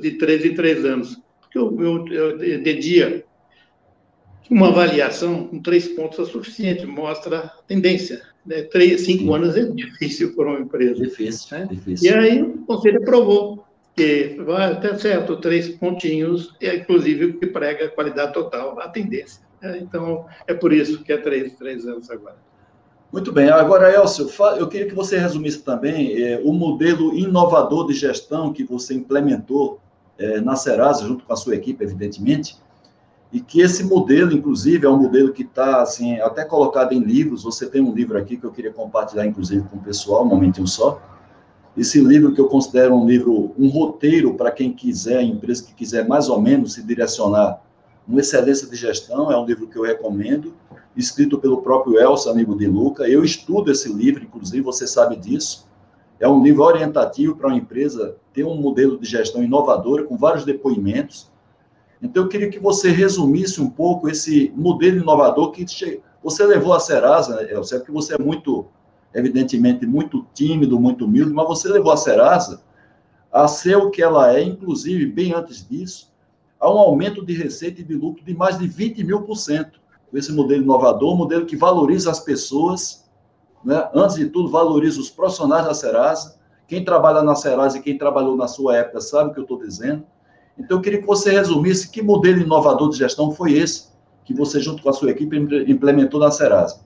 [0.00, 1.20] de três em três anos.
[1.54, 3.24] Eu, eu, eu, de dia,
[4.50, 8.22] uma avaliação com três pontos é suficiente, mostra a tendência.
[8.44, 8.62] Né?
[8.62, 9.34] Três, cinco Sim.
[9.34, 11.02] anos é difícil para uma empresa.
[11.02, 11.68] Difícil, né?
[11.70, 12.10] difícil.
[12.10, 13.64] E aí o conselho aprovou
[13.96, 18.88] que vai até certo, três pontinhos, é inclusive o que prega a qualidade total, a
[18.88, 19.40] tendência.
[19.62, 19.78] Né?
[19.80, 22.36] Então, é por isso que é três, três anos agora.
[23.12, 23.48] Muito bem.
[23.48, 28.64] Agora, Elcio, eu queria que você resumisse também é, o modelo inovador de gestão que
[28.64, 29.80] você implementou
[30.18, 32.56] é, na Serasa, junto com a sua equipe, evidentemente,
[33.32, 37.42] e que esse modelo, inclusive, é um modelo que está, assim, até colocado em livros.
[37.42, 40.68] Você tem um livro aqui que eu queria compartilhar, inclusive, com o pessoal, um momentinho
[40.68, 41.02] só.
[41.76, 46.06] Esse livro que eu considero um livro, um roteiro para quem quiser, empresa que quiser
[46.06, 47.60] mais ou menos se direcionar
[48.06, 50.54] uma excelência de gestão, é um livro que eu recomendo
[50.96, 53.08] escrito pelo próprio Elcio, amigo de Luca.
[53.08, 55.66] Eu estudo esse livro, inclusive, você sabe disso.
[56.20, 60.44] É um livro orientativo para uma empresa ter um modelo de gestão inovador, com vários
[60.44, 61.30] depoimentos.
[62.00, 65.64] Então, eu queria que você resumisse um pouco esse modelo inovador que
[66.22, 68.66] você levou a Serasa, né, Elcio, porque você é muito,
[69.12, 72.62] evidentemente, muito tímido, muito humilde, mas você levou a Serasa
[73.32, 76.12] a ser o que ela é, inclusive, bem antes disso,
[76.60, 79.84] a um aumento de receita e de lucro de mais de 20 mil por cento
[80.18, 83.03] esse modelo inovador, um modelo que valoriza as pessoas,
[83.64, 83.88] né?
[83.94, 86.38] antes de tudo, valoriza os profissionais da Serasa.
[86.66, 89.58] Quem trabalha na Serasa e quem trabalhou na sua época sabe o que eu estou
[89.58, 90.04] dizendo.
[90.58, 93.92] Então, eu queria que você resumisse que modelo inovador de gestão foi esse
[94.24, 96.80] que você, junto com a sua equipe, implementou na Serasa.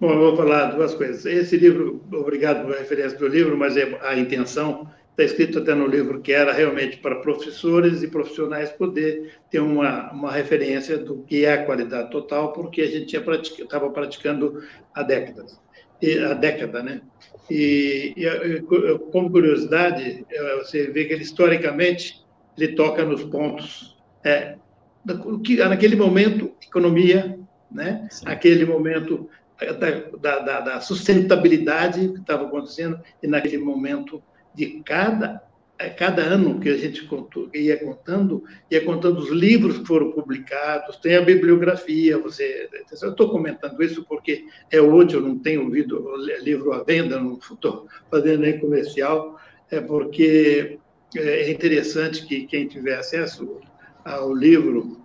[0.00, 1.24] Bom, eu vou falar duas coisas.
[1.24, 5.86] Esse livro, obrigado pela referência do livro, mas é a intenção está escrito até no
[5.86, 11.44] livro que era realmente para professores e profissionais poder ter uma, uma referência do que
[11.44, 14.62] é a qualidade total, porque a gente estava pratica, praticando
[14.94, 15.60] há décadas,
[16.00, 17.02] e, a década, né?
[17.50, 18.60] E, e,
[19.10, 20.24] como curiosidade,
[20.58, 22.22] você vê que ele historicamente
[22.56, 24.56] ele toca nos pontos é,
[25.44, 27.38] que naquele momento economia,
[27.70, 28.06] né?
[28.10, 28.24] Sim.
[28.26, 29.28] Aquele momento
[30.20, 34.22] da, da, da sustentabilidade que estava acontecendo e naquele momento
[34.54, 35.42] de cada
[35.90, 40.96] cada ano que a gente contou, ia contando, ia contando os livros que foram publicados,
[40.96, 42.68] tem a bibliografia, você...
[43.02, 46.04] Eu estou comentando isso porque é útil, eu não tenho ouvido
[46.40, 49.38] livro à venda, não estou fazendo nem comercial,
[49.70, 50.78] é porque
[51.16, 53.60] é interessante que quem tiver acesso
[54.04, 55.00] ao livro,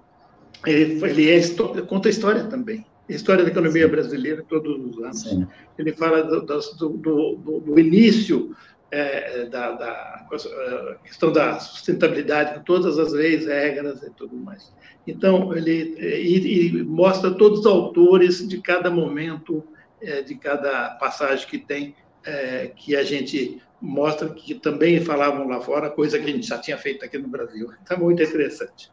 [0.65, 1.41] ele, ele é,
[1.87, 5.21] conta história também, história da economia brasileira todos os anos.
[5.21, 5.47] Sim.
[5.77, 8.55] Ele fala do, do, do, do início
[8.91, 14.71] é, da, da, é, questão da sustentabilidade, com todas as leis, regras e tudo mais.
[15.05, 19.63] Então, ele e, e mostra todos os autores de cada momento,
[20.01, 21.95] é, de cada passagem que tem,
[22.25, 26.57] é, que a gente mostra que também falavam lá fora, coisa que a gente já
[26.57, 27.69] tinha feito aqui no Brasil.
[27.83, 28.91] Então, muito interessante.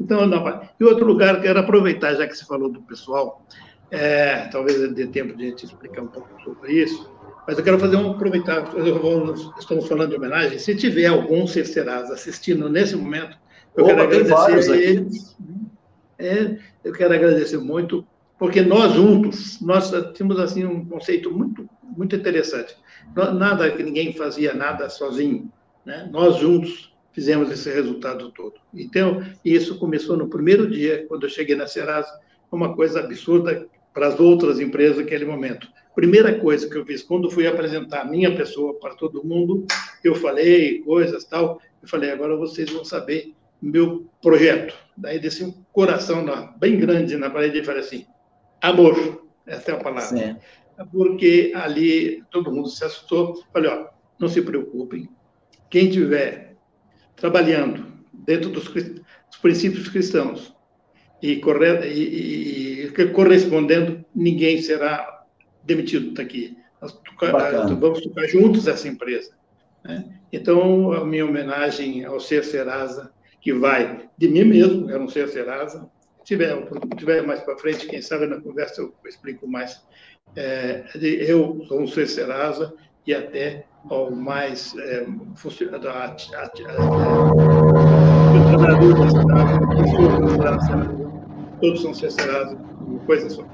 [0.00, 3.44] Então, não, e outro lugar, quero aproveitar, já que você falou do pessoal,
[3.90, 7.10] é, talvez dê tempo de a gente explicar um pouco sobre isso,
[7.46, 8.64] mas eu quero fazer um aproveitar,
[9.58, 13.36] estamos falando de homenagem, se tiver algum Cerceraz assistindo nesse momento,
[13.76, 15.36] eu Opa, quero agradecer a eles.
[16.18, 18.06] É, eu quero agradecer muito,
[18.38, 22.76] porque nós juntos, nós tínhamos assim um conceito muito, muito interessante.
[23.14, 25.50] Nada que ninguém fazia nada sozinho,
[25.84, 26.08] né?
[26.12, 28.54] Nós juntos fizemos esse resultado todo.
[28.72, 32.10] Então, isso começou no primeiro dia, quando eu cheguei na Serasa,
[32.52, 35.68] uma coisa absurda para as outras empresas naquele momento.
[35.94, 39.66] Primeira coisa que eu fiz, quando fui apresentar a minha pessoa para todo mundo,
[40.04, 44.74] eu falei coisas tal, eu falei, agora vocês vão saber meu projeto.
[44.96, 46.24] Daí desci um coração
[46.58, 48.06] bem grande na parede e falei assim,
[48.60, 50.40] amor, essa é a palavra.
[50.92, 53.42] Porque ali todo mundo se assustou.
[53.52, 55.08] Falei, ó, não se preocupem,
[55.68, 56.56] quem estiver
[57.16, 60.54] trabalhando dentro dos, dos princípios cristãos,
[61.22, 65.19] e, corre, e, e, correspondendo, ninguém será
[65.64, 66.14] demitido.
[66.80, 69.32] Nós tocar, vamos tocar juntos essa empresa.
[69.84, 70.04] Né?
[70.32, 75.28] Então, a minha homenagem ao Ser Serasa, que vai de mim mesmo, era um Ser
[75.28, 75.88] Serasa.
[76.18, 76.56] Se tiver,
[76.96, 79.82] tiver mais para frente, quem sabe na conversa eu explico mais.
[80.36, 82.72] É, eu sou um Ser Serasa
[83.06, 86.50] e até ao mais é, funcionário da, a, a, a,
[88.50, 91.10] trabalhador da cidade,
[91.60, 92.58] todos são censurados,
[93.06, 93.44] coisa só.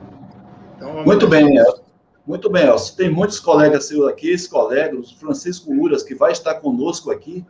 [0.77, 1.86] Então, Muito bem, Elcio.
[2.27, 2.97] Muito bem, Elcio.
[2.97, 7.45] Tem muitos colegas seus aqui, esse colega, o Francisco Uras, que vai estar conosco aqui.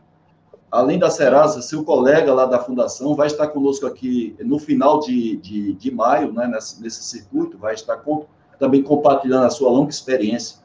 [0.71, 5.37] além da Serasa, seu colega lá da Fundação vai estar conosco aqui no final de,
[5.37, 8.27] de, de maio, né, nesse, nesse circuito, vai estar com,
[8.59, 10.59] também compartilhando a sua longa experiência,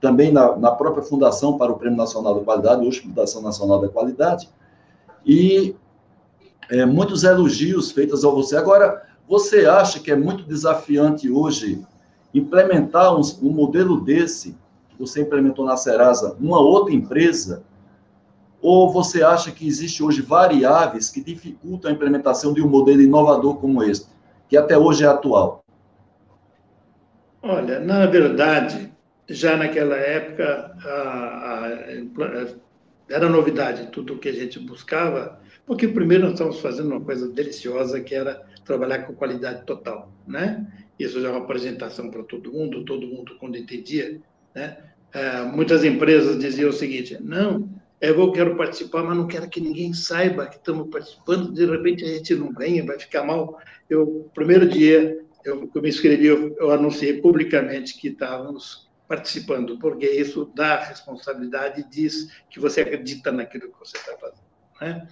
[0.00, 3.88] também na, na própria Fundação para o Prêmio Nacional da Qualidade, hoje Fundação Nacional da
[3.88, 4.50] Qualidade,
[5.24, 5.74] e
[6.68, 8.56] é, muitos elogios feitos a você.
[8.56, 11.82] Agora, você acha que é muito desafiante hoje
[12.34, 14.56] implementar um, um modelo desse,
[14.88, 17.64] que você implementou na Serasa, uma outra empresa,
[18.60, 23.56] ou você acha que existe hoje variáveis que dificultam a implementação de um modelo inovador
[23.56, 24.06] como este,
[24.48, 25.64] que até hoje é atual?
[27.42, 28.92] Olha, na verdade,
[29.28, 32.46] já naquela época, a, a,
[33.08, 37.28] era novidade tudo o que a gente buscava, porque primeiro nós estávamos fazendo uma coisa
[37.28, 40.66] deliciosa, que era trabalhar com qualidade total, né?
[40.98, 44.20] Isso já é uma apresentação para todo mundo, todo mundo quando entendia,
[44.54, 44.76] né?
[45.12, 47.68] É, muitas empresas diziam o seguinte, não,
[48.00, 52.08] eu quero participar, mas não quero que ninguém saiba que estamos participando, de repente a
[52.08, 53.58] gente não ganha, vai ficar mal.
[53.88, 60.06] Eu, primeiro dia, eu, eu me inscrevi, eu, eu anunciei publicamente que estávamos participando, porque
[60.06, 64.42] isso dá responsabilidade e diz que você acredita naquilo que você está fazendo.
[64.80, 65.06] Né?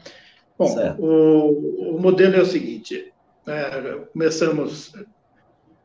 [0.60, 3.14] Bom, o, o, modelo é o seguinte:
[3.46, 4.92] é, começamos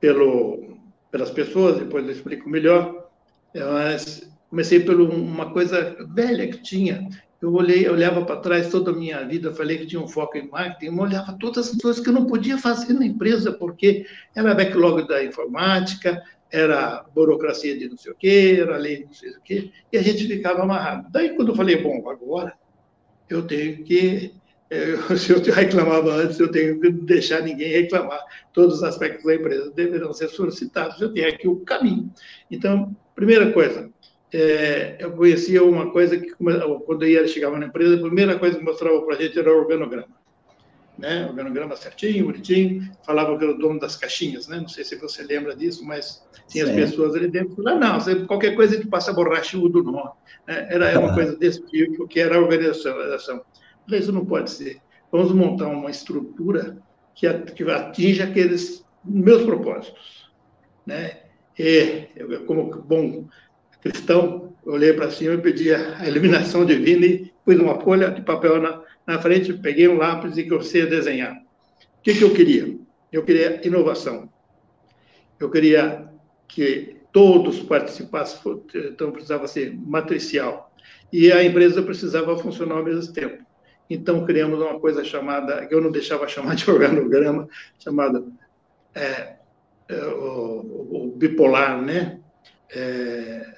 [0.02, 0.78] pelo,
[1.10, 3.08] pelas pessoas, depois eu explico melhor,
[3.56, 7.08] mas comecei por uma coisa velha que tinha.
[7.42, 10.38] Eu olhei, eu olhava para trás toda a minha vida, falei que tinha um foco
[10.38, 14.06] em marketing, eu olhava todas as coisas que eu não podia fazer na empresa, porque
[14.36, 19.14] era backlog da informática, era burocracia de não sei o quê, era lei de não
[19.14, 21.08] sei o quê, e a gente ficava amarrado.
[21.12, 22.54] Daí, quando eu falei, bom, agora
[23.30, 24.34] eu tenho que.
[24.76, 28.20] Eu, se eu reclamava antes, eu tenho que deixar ninguém reclamar.
[28.54, 31.02] Todos os aspectos da empresa deverão ser solicitados.
[31.02, 32.12] Eu tenho aqui o caminho.
[32.50, 33.90] Então, primeira coisa,
[34.34, 38.64] é, eu conhecia uma coisa que, quando eu chegava na empresa, a primeira coisa que
[38.64, 40.14] mostrava para a gente era o organograma.
[40.98, 41.26] Né?
[41.26, 44.58] Organograma certinho, bonitinho, falava que era o dono das caixinhas, né?
[44.58, 46.72] Não sei se você lembra disso, mas tinha Sim.
[46.72, 47.62] as pessoas ali dentro.
[47.62, 50.12] Não, não, qualquer coisa a gente passa borrachudo no nome.
[50.48, 50.68] Né?
[50.70, 53.42] Era uma coisa desse tipo, que era a organização.
[53.90, 54.82] Isso não pode ser.
[55.12, 56.78] Vamos montar uma estrutura
[57.14, 60.30] que, atinja aqueles meus propósitos.
[60.86, 61.20] Né?
[61.58, 62.08] E,
[62.46, 63.28] como bom
[63.82, 68.22] cristão, eu olhei para cima e pedi a eliminação divina e pus uma folha de
[68.22, 71.36] papel na, na frente, peguei um lápis e comecei a desenhar.
[71.36, 72.78] O que, que eu queria?
[73.12, 74.30] Eu queria inovação.
[75.40, 76.10] Eu queria
[76.48, 78.40] que todos participassem,
[78.74, 80.74] então precisava ser matricial.
[81.14, 83.44] E a empresa precisava funcionar ao mesmo tempo.
[83.90, 87.48] Então, criamos uma coisa chamada, que eu não deixava chamar de organograma,
[87.80, 88.24] chamada
[88.94, 89.36] é,
[89.88, 92.20] é, o, o, bipolar, né?
[92.74, 93.54] É,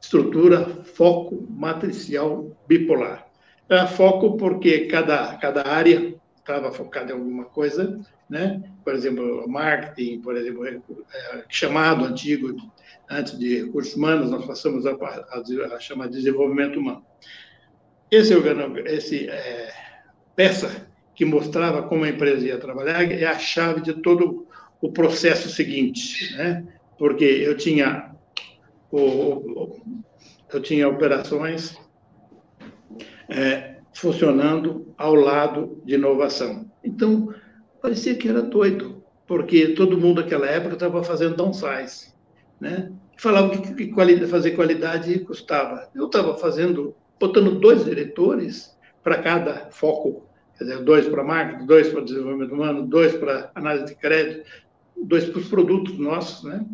[0.00, 3.26] estrutura foco matricial bipolar.
[3.68, 8.62] É, foco porque cada, cada área estava focada em alguma coisa, né?
[8.84, 12.54] Por exemplo, marketing, por exemplo, é, chamado antigo,
[13.10, 17.04] antes de recursos humanos, nós passamos a, a, a chamar de desenvolvimento humano.
[18.12, 18.34] Esse,
[18.86, 19.72] esse é,
[20.36, 24.46] peça que mostrava como a empresa ia trabalhar é a chave de todo
[24.82, 26.64] o processo seguinte, né?
[26.98, 28.14] Porque eu tinha
[28.90, 29.80] o,
[30.52, 31.78] eu tinha operações
[33.28, 36.70] é, funcionando ao lado de inovação.
[36.84, 37.34] Então,
[37.80, 42.12] parecia que era doido, porque todo mundo naquela época estava fazendo downsize,
[42.60, 42.92] né?
[43.16, 45.88] Falava que, que qualidade, fazer qualidade custava.
[45.94, 50.26] Eu estava fazendo, botando dois diretores para cada foco,
[50.58, 54.44] quer dizer, dois para marketing, dois para desenvolvimento humano, dois para análise de crédito,
[54.96, 56.66] dois para os produtos nossos, né?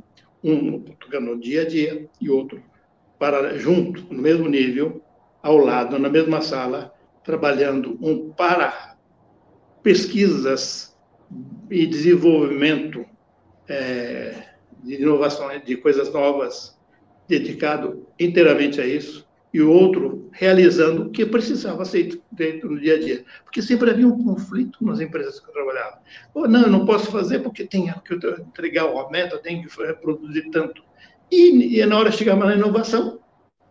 [0.43, 0.83] Um
[1.21, 2.63] no dia a dia e outro
[3.19, 5.03] para junto, no mesmo nível,
[5.43, 8.97] ao lado, na mesma sala, trabalhando um para
[9.83, 10.97] pesquisas
[11.71, 13.05] e desenvolvimento
[13.69, 14.45] é,
[14.83, 16.79] de inovações, de coisas novas,
[17.27, 19.28] dedicado inteiramente a isso,
[19.59, 23.25] e outro realizando o que precisava ser feito no dia a dia.
[23.45, 25.99] Porque sempre havia um conflito nas empresas que eu trabalhava.
[26.35, 30.51] Ou, não, eu não posso fazer porque tenho que entregar a meta, tenho que produzir
[30.51, 30.83] tanto.
[31.31, 33.21] E, e na hora de chegar na inovação,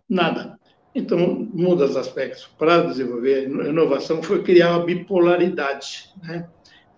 [0.08, 0.58] nada.
[0.94, 6.10] Então, um dos aspectos para desenvolver a inovação foi criar uma bipolaridade.
[6.22, 6.48] Né?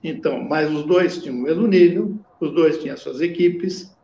[0.02, 3.94] Então, mas os dois tinham o mesmo nível, os dois tinham suas equipes.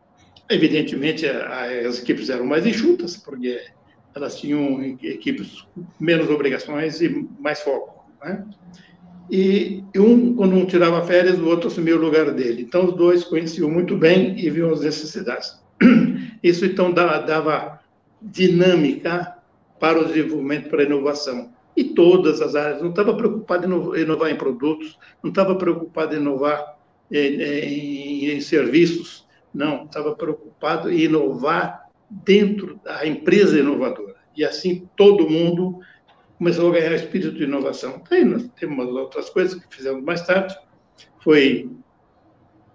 [0.48, 3.60] Evidentemente, as equipes eram mais enxutas, porque
[4.16, 5.66] elas tinham equipes
[6.00, 8.02] menos obrigações e mais foco.
[8.24, 8.44] Né?
[9.30, 12.62] E um, quando um tirava férias, o outro assumia o lugar dele.
[12.62, 15.60] Então, os dois conheciam muito bem e viam as necessidades.
[16.42, 17.80] Isso, então, dava, dava
[18.22, 19.36] dinâmica
[19.78, 21.52] para o desenvolvimento, para a inovação.
[21.76, 22.80] e todas as áreas.
[22.80, 26.78] Não estava preocupado em inovar em produtos, não estava preocupado em inovar
[27.12, 34.05] em, em, em serviços, não, estava preocupado em inovar dentro da empresa inovadora.
[34.36, 35.80] E assim todo mundo
[36.38, 38.02] começou a ganhar espírito de inovação.
[38.10, 40.56] Aí nós temos outras coisas que fizemos mais tarde,
[41.22, 41.70] foi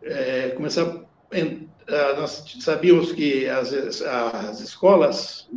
[0.04, 1.06] é, começar.
[2.18, 5.50] Nós sabíamos que as, as escolas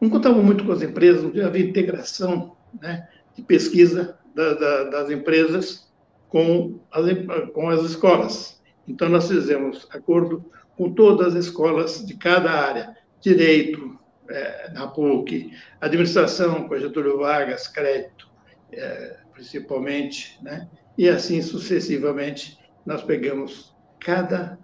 [0.00, 5.10] não contavam muito com as empresas, não havia integração né, de pesquisa da, da, das
[5.10, 5.88] empresas
[6.28, 7.06] com as,
[7.52, 8.60] com as escolas.
[8.86, 10.44] Então, nós fizemos acordo
[10.76, 13.98] com todas as escolas de cada área, direito,
[14.30, 18.28] é, na PUC, administração com Getúlio Vargas, crédito,
[18.72, 20.68] é, principalmente, né?
[20.96, 24.58] e assim sucessivamente, nós pegamos cada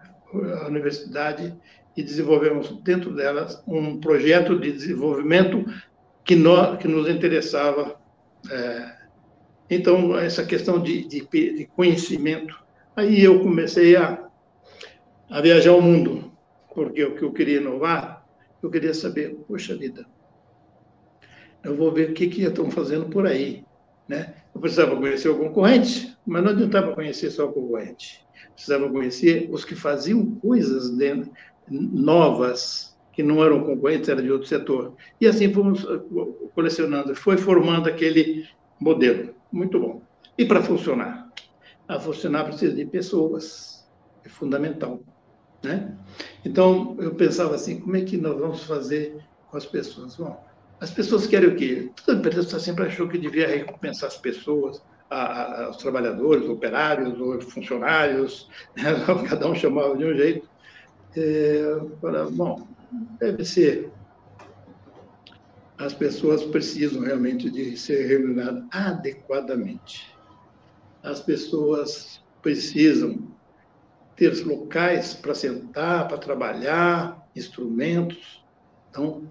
[0.67, 1.55] universidade
[1.97, 5.65] e desenvolvemos dentro delas um projeto de desenvolvimento
[6.25, 7.97] que, nós, que nos interessava.
[8.51, 8.95] É,
[9.71, 12.63] então, essa questão de, de, de, conhecimento.
[12.97, 14.29] Aí eu comecei a,
[15.31, 16.33] a viajar o mundo,
[16.75, 18.14] porque o que eu queria inovar,
[18.65, 20.07] eu queria saber, poxa vida,
[21.63, 23.65] eu vou ver o que, que estão fazendo por aí.
[24.09, 24.35] Né?
[24.55, 28.25] Eu precisava conhecer o concorrente, mas não adiantava conhecer só o concorrente.
[28.55, 31.33] Precisava conhecer os que faziam coisas dentro,
[31.69, 34.95] novas, que não eram concorrentes, eram de outro setor.
[35.21, 36.01] E assim fomos eh,
[36.55, 38.47] colecionando, foi formando aquele
[38.79, 39.35] modelo.
[39.51, 40.03] Muito bom.
[40.37, 41.33] E para funcionar?
[41.87, 43.87] A funcionar precisa de pessoas,
[44.25, 45.01] é fundamental.
[45.65, 45.97] Né?
[46.45, 49.17] Então, eu pensava assim, como é que nós vamos fazer
[49.51, 50.15] com as pessoas?
[50.17, 50.45] Bom,
[50.79, 51.91] as pessoas querem o quê?
[52.05, 57.41] Toda empresa sempre achou que devia recompensar as pessoas, a, a, os trabalhadores, operários, ou
[57.41, 58.93] funcionários, né?
[59.29, 60.47] cada um chamava de um jeito.
[61.17, 62.67] É, para, bom,
[63.19, 63.91] deve ser.
[65.79, 70.15] As pessoas precisam realmente de ser remuneradas adequadamente.
[71.03, 73.35] As pessoas precisam
[74.17, 78.45] ter locais para sentar, para trabalhar, instrumentos.
[78.91, 79.29] Então,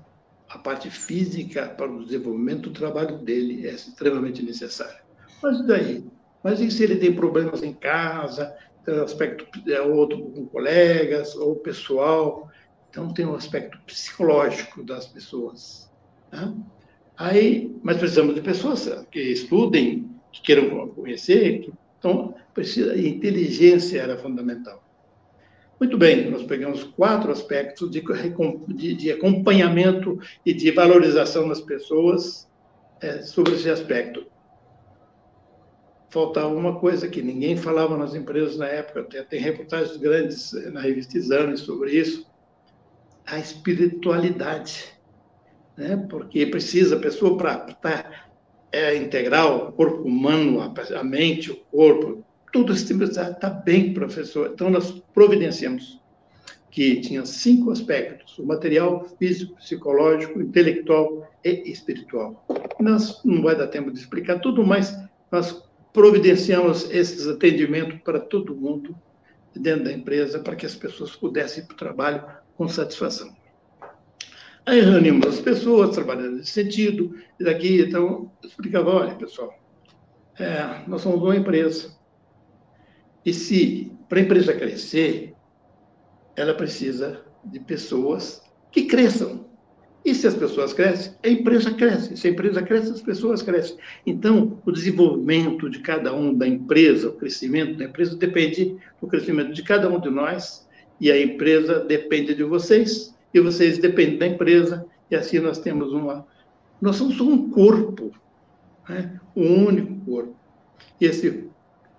[0.50, 5.02] a parte física para o desenvolvimento do trabalho dele é extremamente necessária.
[5.42, 6.06] Mas daí?
[6.44, 8.56] Mas e se ele tem problemas em casa,
[9.04, 12.50] aspecto é, outro com colegas ou pessoal.
[12.90, 15.90] Então, tem um aspecto psicológico das pessoas.
[16.32, 16.54] Né?
[17.18, 21.62] Aí, mas precisamos de pessoas que estudem, que queiram conhecer.
[21.62, 21.74] Que,
[22.04, 24.84] então, precisa, inteligência era fundamental.
[25.80, 28.04] Muito bem, nós pegamos quatro aspectos de,
[28.76, 32.47] de, de acompanhamento e de valorização das pessoas
[33.01, 34.26] é, sobre esse aspecto
[36.14, 40.80] faltava uma coisa que ninguém falava nas empresas na época, até tem reportagens grandes na
[40.80, 42.32] revista Exame sobre isso,
[43.26, 44.93] a espiritualidade.
[45.76, 45.97] Né?
[46.08, 48.23] Porque precisa, a pessoa para estar
[48.74, 54.50] é, integral, o corpo humano, a, mente, o corpo, tudo está tá bem, professor.
[54.52, 56.02] Então, nós providenciamos
[56.72, 62.44] que tinha cinco aspectos: o material, físico, psicológico, intelectual e espiritual.
[62.80, 64.98] Nós não vai dar tempo de explicar tudo, mas
[65.32, 65.64] nós
[65.94, 68.96] providenciamos esses atendimentos para todo mundo
[69.56, 72.24] dentro da empresa, para que as pessoas pudessem ir para o trabalho
[72.58, 73.36] com satisfação.
[74.66, 79.53] Aí reunimos as pessoas trabalhando nesse sentido, e daqui, então, eu explicava, olha, pessoal,
[80.39, 81.95] é, nós somos uma empresa,
[83.26, 85.34] e se, para a empresa crescer,
[86.36, 88.41] ela precisa de pessoas
[88.72, 89.45] que cresçam,
[90.05, 92.18] e se as pessoas crescem, a empresa cresce.
[92.18, 93.78] Se a empresa cresce, as pessoas crescem.
[94.05, 99.53] Então, o desenvolvimento de cada um da empresa, o crescimento da empresa, depende do crescimento
[99.53, 100.68] de cada um de nós,
[100.99, 105.92] e a empresa depende de vocês, e vocês dependem da empresa, e assim nós temos
[105.92, 106.26] uma.
[106.80, 108.12] Nós somos um corpo,
[108.88, 109.20] né?
[109.36, 110.36] um único corpo.
[111.00, 111.50] E esse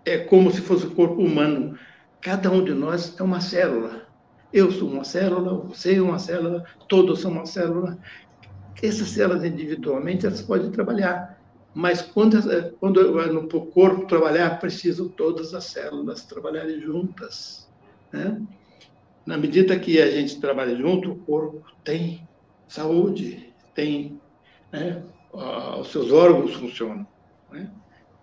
[0.04, 1.78] é como se fosse o corpo humano.
[2.20, 4.06] Cada um de nós é uma célula.
[4.52, 7.98] Eu sou uma célula, você é uma célula, todos são uma célula.
[8.82, 11.40] Essas células individualmente elas podem trabalhar,
[11.74, 12.38] mas quando,
[12.78, 17.68] quando no corpo trabalhar, precisam todas as células trabalharem juntas.
[18.12, 18.40] Né?
[19.26, 22.26] Na medida que a gente trabalha junto, o corpo tem
[22.68, 24.20] saúde, tem
[24.72, 25.02] né,
[25.78, 27.06] os seus órgãos funcionam.
[27.50, 27.70] Né?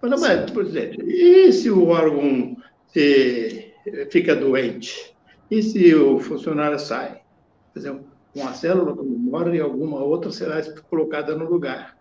[0.02, 2.56] Mas, por exemplo, e se o órgão
[2.96, 3.72] eh,
[4.10, 5.16] fica doente?
[5.50, 7.22] E se o funcionário sai?
[7.74, 11.98] Por exemplo, uma célula, quando morre, alguma outra será colocada no lugar.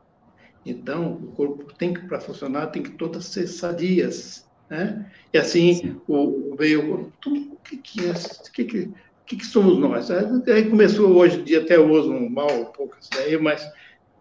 [0.65, 4.49] Então, o corpo tem que, para funcionar, tem que todas ser sadias.
[4.71, 5.05] Né?
[5.35, 7.12] E assim, o, veio.
[7.27, 8.12] O que, que é?
[8.12, 8.91] O que, que,
[9.27, 10.11] que, que somos nós?
[10.11, 13.68] Aí começou hoje em dia, até uso um mal um pouco isso daí, mas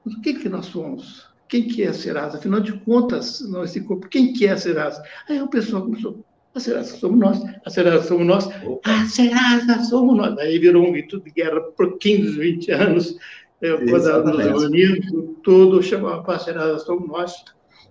[0.06, 1.30] o que, que nós somos?
[1.50, 2.38] quem que é a Serasa?
[2.38, 5.04] Afinal de contas, nós, esse corpo, quem que é a Serasa?
[5.28, 6.24] Aí o pessoal começou,
[6.54, 8.50] a Serasa somos nós, a Serasa somos nós,
[8.86, 10.38] a Serasa somos nós.
[10.38, 13.18] Aí virou um grito de guerra por 15, 20 anos,
[13.60, 17.34] quando nos reunimos, tudo chamava para a Serasa somos nós.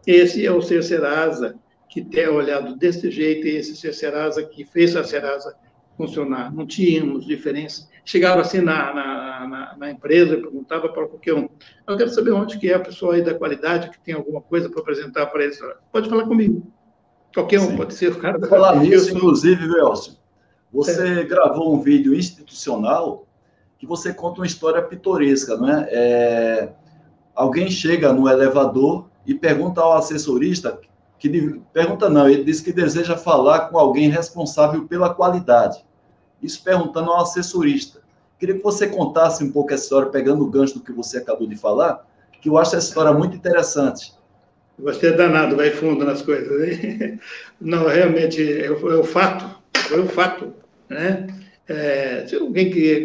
[0.07, 1.57] Esse é o ser Serasa,
[1.89, 5.55] que tem olhado desse jeito, e esse ser Serasa que fez a Serasa
[5.97, 6.55] funcionar.
[6.55, 7.89] Não tínhamos diferença.
[8.05, 11.49] Chegava assim na, na, na, na empresa e perguntava para qualquer um:
[11.87, 14.71] Eu quero saber onde que é a pessoa aí da qualidade que tem alguma coisa
[14.71, 15.59] para apresentar para eles.
[15.93, 16.73] Pode falar comigo.
[17.35, 17.77] Qualquer um, Sim.
[17.77, 20.17] pode ser o cara da Falar nisso, inclusive, Elcio,
[20.73, 21.25] você é.
[21.25, 23.27] gravou um vídeo institucional
[23.79, 25.89] que você conta uma história pitoresca, não é?
[25.91, 26.73] é?
[27.35, 30.81] Alguém chega no elevador e pergunta ao assessorista
[31.19, 35.85] que pergunta não, ele diz que deseja falar com alguém responsável pela qualidade.
[36.43, 38.01] Isso perguntando ao assessorista.
[38.39, 41.49] Queria que você contasse um pouco essa história, pegando o gancho do que você acabou
[41.49, 42.07] de falar,
[42.41, 44.15] que eu acho essa história muito interessante.
[44.79, 46.69] Você é danado, vai fundo nas coisas.
[46.69, 47.19] Hein?
[47.61, 49.45] Não, realmente, é, é o fato,
[49.75, 50.55] foi o fato,
[50.89, 51.27] né?
[51.71, 53.05] É, se alguém que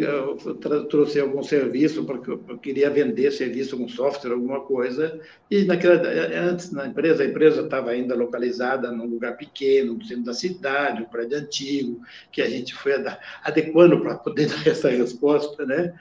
[0.88, 6.00] trouxe algum serviço, porque eu queria vender serviço, algum software, alguma coisa, e naquela,
[6.48, 11.02] antes na empresa, a empresa estava ainda localizada num lugar pequeno, no centro da cidade,
[11.02, 12.00] um prédio antigo,
[12.32, 12.94] que a gente foi
[13.42, 15.94] adequando para poder dar essa resposta, né?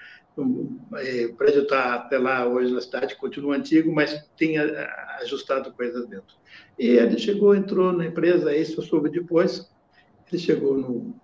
[0.96, 4.58] É, o prédio está até lá hoje na cidade, continua antigo, mas tem
[5.20, 6.34] ajustado coisas dentro.
[6.80, 9.70] E ele chegou, entrou na empresa, isso eu soube depois,
[10.32, 11.23] ele chegou no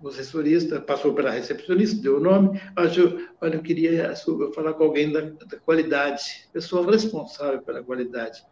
[0.00, 4.14] no assessorista, passou pela recepcionista, deu o nome, achou, olha, eu queria
[4.54, 8.44] falar com alguém da, da qualidade, pessoa responsável pela qualidade.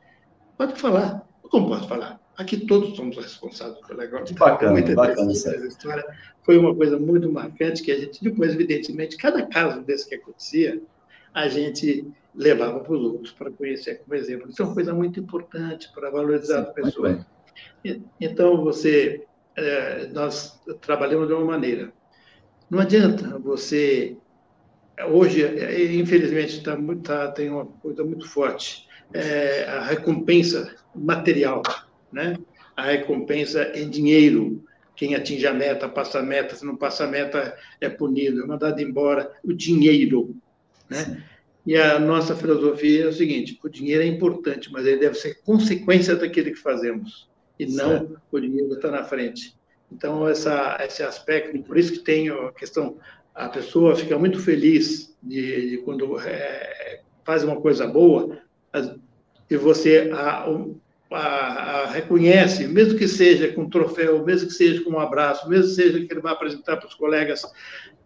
[0.56, 1.26] Pode falar.
[1.42, 2.20] Como posso falar?
[2.36, 4.34] Aqui todos somos responsáveis pela qualidade.
[4.34, 5.30] Bacana, muito bacana.
[5.30, 6.04] Essa história
[6.42, 10.82] foi uma coisa muito marcante que a gente, depois, evidentemente, cada caso desse que acontecia,
[11.34, 14.48] a gente levava para os outros para conhecer como exemplo.
[14.48, 17.26] Isso é uma coisa muito importante para valorizar Sim, a pessoa.
[18.20, 19.26] Então, você
[19.56, 21.92] é, nós trabalhamos de uma maneira.
[22.70, 24.16] Não adianta você.
[25.10, 25.42] Hoje,
[25.98, 31.62] infelizmente, tá, tá, tem uma coisa muito forte: é a recompensa material,
[32.12, 32.36] né?
[32.76, 34.64] a recompensa em dinheiro.
[34.94, 38.46] Quem atinge a meta, passa a meta, se não passa a meta, é punido, é
[38.46, 39.32] mandado embora.
[39.42, 40.36] O dinheiro.
[40.88, 41.22] Né?
[41.66, 45.42] E a nossa filosofia é o seguinte: o dinheiro é importante, mas ele deve ser
[45.42, 47.31] consequência daquilo que fazemos
[47.62, 48.20] e não certo.
[48.30, 49.56] o dinheiro está na frente.
[49.90, 52.96] Então, essa, esse aspecto, por isso que tem a questão,
[53.34, 58.38] a pessoa fica muito feliz de, de quando é, faz uma coisa boa
[59.50, 60.46] e você a,
[61.10, 65.48] a, a, reconhece, mesmo que seja com um troféu, mesmo que seja com um abraço,
[65.48, 67.42] mesmo que seja que ele vai apresentar para os colegas,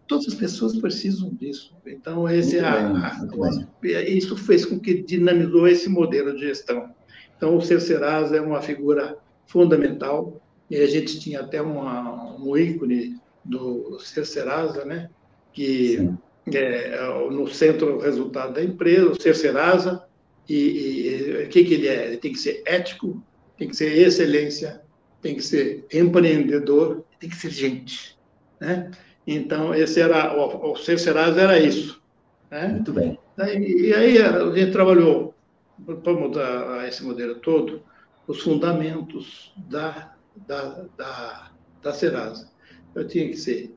[0.07, 1.73] todas as pessoas precisam disso.
[1.85, 6.89] Então, esse bem, a, isso fez com que dinamizou esse modelo de gestão.
[7.37, 9.17] Então, o Ser Serasa é uma figura
[9.47, 10.41] fundamental.
[10.69, 15.09] E a gente tinha até uma, um ícone do Ser Serasa, né?
[15.53, 16.07] que
[16.53, 16.97] é,
[17.31, 20.03] no centro o resultado da empresa, o Ser Serasa,
[20.47, 22.07] e o que, que ele é?
[22.07, 23.21] Ele tem que ser ético,
[23.57, 24.81] tem que ser excelência,
[25.21, 28.17] tem que ser empreendedor, tem que ser gente.
[28.59, 28.91] Né?
[29.25, 32.01] Então, esse era o, o Ser Serasa era isso.
[32.51, 32.67] Né?
[32.67, 33.19] Muito bem.
[33.39, 35.33] E, e aí a gente trabalhou
[36.03, 37.81] para mudar esse modelo todo,
[38.27, 40.13] os fundamentos da,
[40.45, 41.51] da, da,
[41.81, 42.51] da Serasa.
[42.93, 43.73] Eu tinha que ser,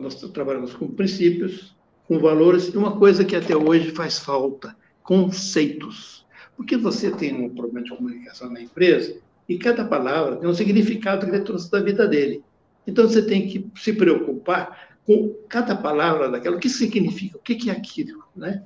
[0.00, 1.74] nós trabalhamos com princípios,
[2.06, 6.26] com valores, e uma coisa que até hoje faz falta, conceitos.
[6.56, 11.26] Porque você tem um problema de comunicação na empresa e cada palavra tem um significado
[11.26, 12.42] que ele trouxe da vida dele.
[12.86, 17.70] Então, você tem que se preocupar com cada palavra daquela, o que significa, o que
[17.70, 18.62] é aquilo, né?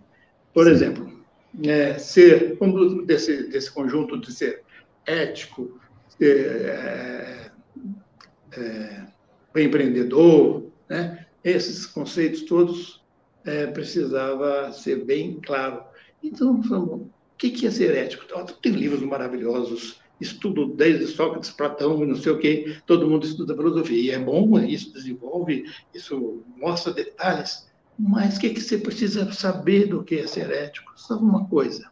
[0.53, 0.70] Por Sim.
[0.70, 1.18] exemplo,
[1.64, 2.59] é, ser,
[3.07, 4.62] desse, desse conjunto de ser
[5.09, 5.80] ético,
[6.20, 7.50] é,
[8.56, 9.06] é,
[9.56, 11.26] é, empreendedor, né?
[11.42, 13.02] esses conceitos todos
[13.44, 15.82] é, precisava ser bem claro.
[16.22, 18.24] Então, o que é ser ético?
[18.61, 24.00] Tem livros maravilhosos, estudo desde Sócrates, Platão, não sei o quê, todo mundo estuda filosofia,
[24.00, 29.86] e é bom, isso desenvolve, isso mostra detalhes, mas o que, que você precisa saber
[29.86, 30.92] do que é ser ético?
[30.96, 31.90] Só uma coisa,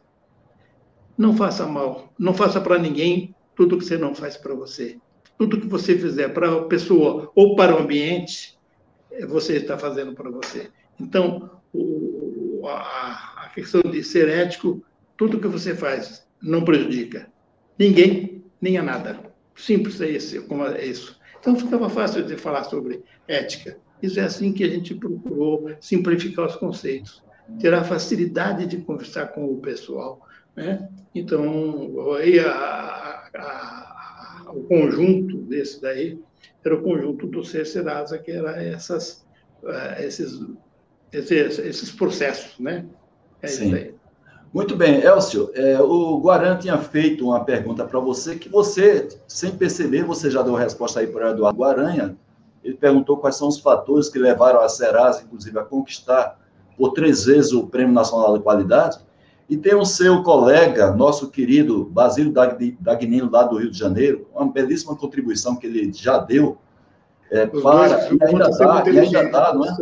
[1.17, 4.97] não faça mal, não faça para ninguém tudo que você não faz para você.
[5.37, 8.57] Tudo que você fizer para a pessoa ou para o ambiente,
[9.11, 10.69] é, você está fazendo para você.
[10.99, 14.83] Então, o, a, a questão de ser ético,
[15.15, 17.31] tudo que você faz não prejudica
[17.77, 19.19] ninguém, nem a nada.
[19.55, 21.19] Simples é, esse, é isso.
[21.39, 23.77] Então, ficava fácil de falar sobre ética.
[24.01, 27.23] Isso é assim que a gente procurou simplificar os conceitos,
[27.59, 30.26] ter a facilidade de conversar com o pessoal,
[30.57, 30.89] Né?
[31.13, 36.19] Então, aí a, a, a, o conjunto desse daí
[36.65, 39.23] era o conjunto do Ser Serasa, que era essas,
[39.63, 40.41] uh, esses,
[41.13, 42.85] esses, esses processos, né?
[43.41, 43.93] É Sim.
[44.51, 49.51] Muito bem, Elcio, é, o Guaran tinha feito uma pergunta para você que você, sem
[49.51, 52.17] perceber, você já deu a resposta aí para o Eduardo Guaranha.
[52.63, 56.39] Ele perguntou quais são os fatores que levaram a Serasa, inclusive, a conquistar
[56.75, 58.99] por três vezes o Prêmio Nacional de Qualidade.
[59.49, 62.33] E tem o seu colega, nosso querido Basílio
[62.79, 66.57] Dagnino, lá do Rio de Janeiro, uma belíssima contribuição que ele já deu
[67.31, 69.77] é, para, e ainda dá, e ainda dá, não é?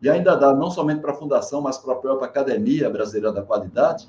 [0.00, 3.42] e ainda dá não somente para a Fundação, mas para a própria Academia Brasileira da
[3.42, 4.08] Qualidade.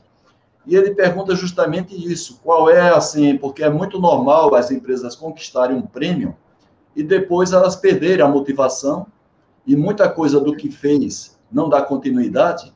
[0.65, 5.75] E ele pergunta justamente isso: qual é assim, porque é muito normal as empresas conquistarem
[5.75, 6.35] um prêmio
[6.95, 9.07] e depois elas perderem a motivação
[9.65, 12.73] e muita coisa do que fez não dá continuidade.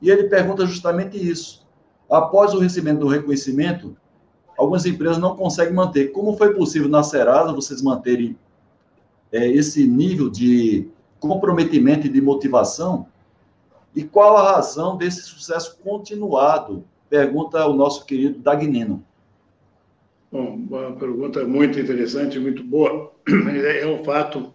[0.00, 1.66] E ele pergunta justamente isso.
[2.08, 3.96] Após o recebimento do reconhecimento,
[4.56, 6.12] algumas empresas não conseguem manter.
[6.12, 8.36] Como foi possível na Serasa vocês manterem
[9.32, 10.88] é, esse nível de
[11.18, 13.06] comprometimento e de motivação?
[13.94, 16.84] E qual a razão desse sucesso continuado?
[17.08, 19.04] Pergunta o nosso querido Dagnino.
[20.30, 23.12] Bom, uma pergunta muito interessante, muito boa.
[23.80, 24.52] É um fato,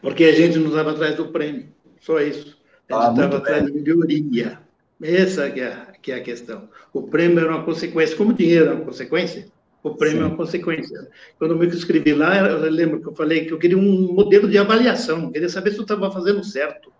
[0.00, 1.68] porque a gente não estava atrás do prêmio,
[2.00, 2.56] só isso.
[2.90, 4.58] A gente estava atrás de melhoria.
[5.02, 6.68] Essa que é, que é a questão.
[6.92, 9.46] O prêmio era uma consequência, como o dinheiro é uma consequência,
[9.82, 10.24] o prêmio Sim.
[10.24, 11.08] é uma consequência.
[11.38, 14.48] Quando eu me inscrevi lá, eu lembro que eu falei que eu queria um modelo
[14.48, 16.92] de avaliação, queria saber se eu estava fazendo certo.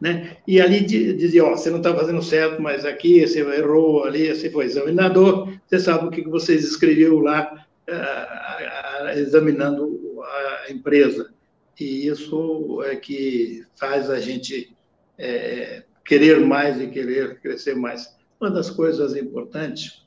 [0.00, 0.36] Né?
[0.46, 4.50] E ali dizia, ó, você não está fazendo certo, mas aqui você errou, ali você
[4.50, 10.20] foi examinador, você sabe o que você escreveu lá uh, examinando
[10.66, 11.32] a empresa.
[11.78, 14.73] E isso é que faz a gente
[15.18, 18.14] é, querer mais e querer crescer mais.
[18.40, 20.04] Uma das coisas importantes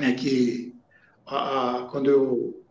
[0.00, 0.74] é que
[1.26, 2.64] a, quando eu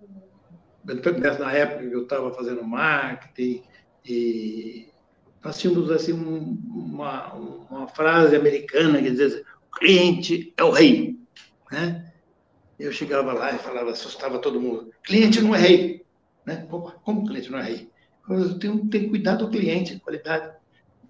[1.40, 3.64] na época que eu estava fazendo marketing
[4.06, 4.90] e
[5.44, 11.18] nós tínhamos assim uma, uma frase americana que dizia o cliente é o rei,
[11.72, 12.12] né?
[12.80, 16.06] Eu chegava lá e falava, assustava todo mundo, cliente não é rei,
[16.46, 16.68] né?
[16.70, 17.90] Como cliente não é rei?
[18.30, 20.54] Eu tenho, tenho cuidado do cliente, qualidade.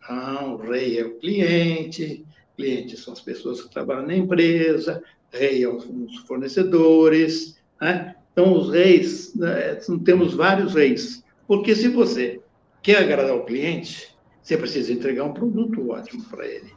[0.10, 2.26] Não, o rei é o cliente,
[2.56, 5.02] clientes são as pessoas que trabalham na empresa,
[5.32, 5.86] rei aos
[6.28, 7.58] fornecedores.
[7.82, 8.16] Né?
[8.32, 11.24] Então, os reis, né, temos vários reis.
[11.48, 12.42] Porque se você
[12.82, 16.72] quer agradar o cliente, você precisa entregar um produto ótimo para ele.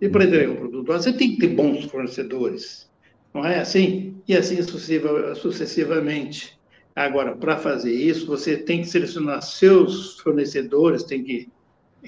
[0.00, 2.90] E para entregar um produto ótimo, você tem que ter bons fornecedores.
[3.32, 4.16] Não é assim?
[4.26, 4.58] E assim
[5.34, 6.58] sucessivamente.
[6.94, 11.48] Agora, para fazer isso, você tem que selecionar seus fornecedores, tem que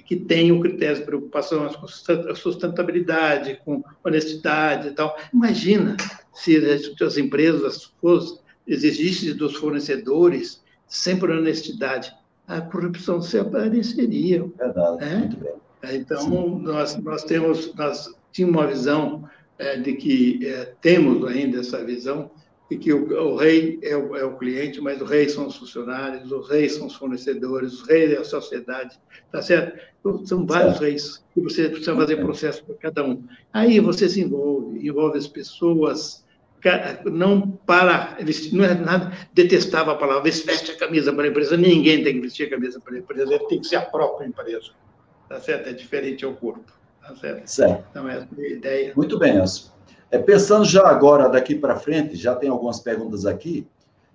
[0.04, 1.86] que tem o critério de preocupação com
[2.34, 5.16] sustentabilidade, com honestidade e tal.
[5.32, 5.96] Imagina
[6.34, 6.56] se
[7.02, 12.12] as empresas fossem, exigissem dos fornecedores sempre honestidade,
[12.46, 14.44] a corrupção se apareceria.
[14.56, 15.16] Verdade, né?
[15.16, 15.52] muito bem.
[15.94, 19.28] Então, nós, nós temos, nós tínhamos uma visão
[19.58, 22.30] é, de que é, temos ainda essa visão
[22.70, 25.56] e que o, o rei é o, é o, cliente, mas o rei são os
[25.56, 28.98] funcionários, os reis são os fornecedores, os reis é a sociedade,
[29.30, 29.78] tá certo?
[30.00, 30.82] Então, são vários certo.
[30.82, 33.22] reis e você precisa fazer processo para cada um.
[33.52, 36.24] Aí você se envolve, envolve as pessoas,
[37.04, 41.56] não para vestir, não é nada, detestava a palavra, veste a camisa para a empresa,
[41.56, 44.26] ninguém tem que vestir a camisa para a empresa, ele tem que ser a própria
[44.26, 44.72] empresa,
[45.28, 45.68] tá certo?
[45.68, 47.46] É diferente ao corpo, tá certo?
[47.46, 47.84] Certo.
[47.90, 48.92] Então, essa é a ideia.
[48.96, 49.75] Muito bem, Elcio.
[50.10, 53.66] É, pensando já agora, daqui para frente, já tem algumas perguntas aqui,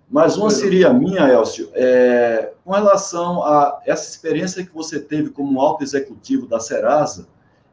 [0.09, 5.61] mas uma seria minha, Elcio, é, com relação a essa experiência que você teve como
[5.61, 7.27] alto executivo da Serasa,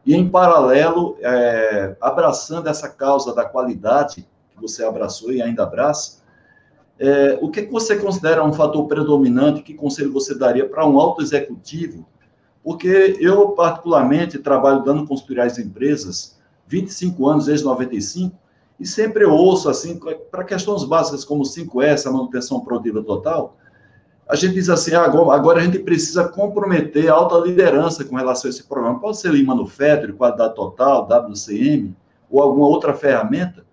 [0.07, 6.23] e em paralelo, é, abraçando essa causa da qualidade, que você abraçou e ainda abraça,
[6.99, 11.23] é, o que, você considera um fator predominante, que conselho você daria para um alto
[11.23, 12.07] executivo?
[12.63, 16.38] Porque eu, particularmente, trabalho dando consultoria às empresas,
[16.69, 18.37] 25 anos, desde 95,
[18.79, 19.99] e sempre eu ouço, assim,
[20.31, 23.57] para questões básicas como 5S, a manutenção produtiva total,
[24.29, 28.49] a gente diz assim, ah, agora a gente precisa comprometer a alta liderança com relação
[28.49, 29.01] a esse programa.
[29.01, 31.97] Pode ser Lean Manufacturing, qualidade total, WCM,
[32.31, 33.65] ou alguma outra ferramenta.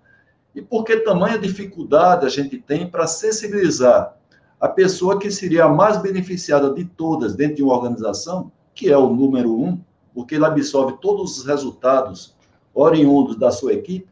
[0.56, 4.16] E por que tamanha dificuldade a gente tem para sensibilizar
[4.60, 8.98] a pessoa que seria a mais beneficiada de todas dentro de uma organização, que é
[8.98, 9.78] o número um,
[10.14, 12.35] porque ele absorve todos os resultados
[12.76, 14.08] oriundos da sua equipe,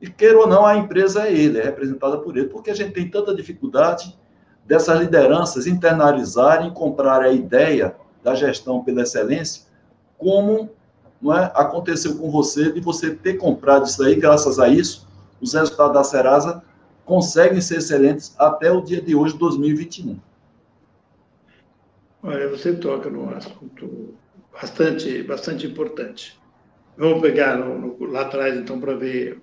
[0.00, 2.92] e queira ou não, a empresa é ele, é representada por ele, porque a gente
[2.92, 4.18] tem tanta dificuldade
[4.66, 7.94] dessas lideranças internalizarem, comprar a ideia
[8.24, 9.70] da gestão pela excelência
[10.20, 10.70] como
[11.20, 15.08] não é, aconteceu com você de você ter comprado isso aí, graças a isso,
[15.40, 16.62] os resultados da Serasa
[17.04, 20.18] conseguem ser excelentes até o dia de hoje, 2021.
[22.22, 24.14] Olha, você toca num assunto
[24.52, 26.39] bastante, bastante importante.
[26.96, 29.40] Vamos pegar no, no, lá atrás, então, para ver.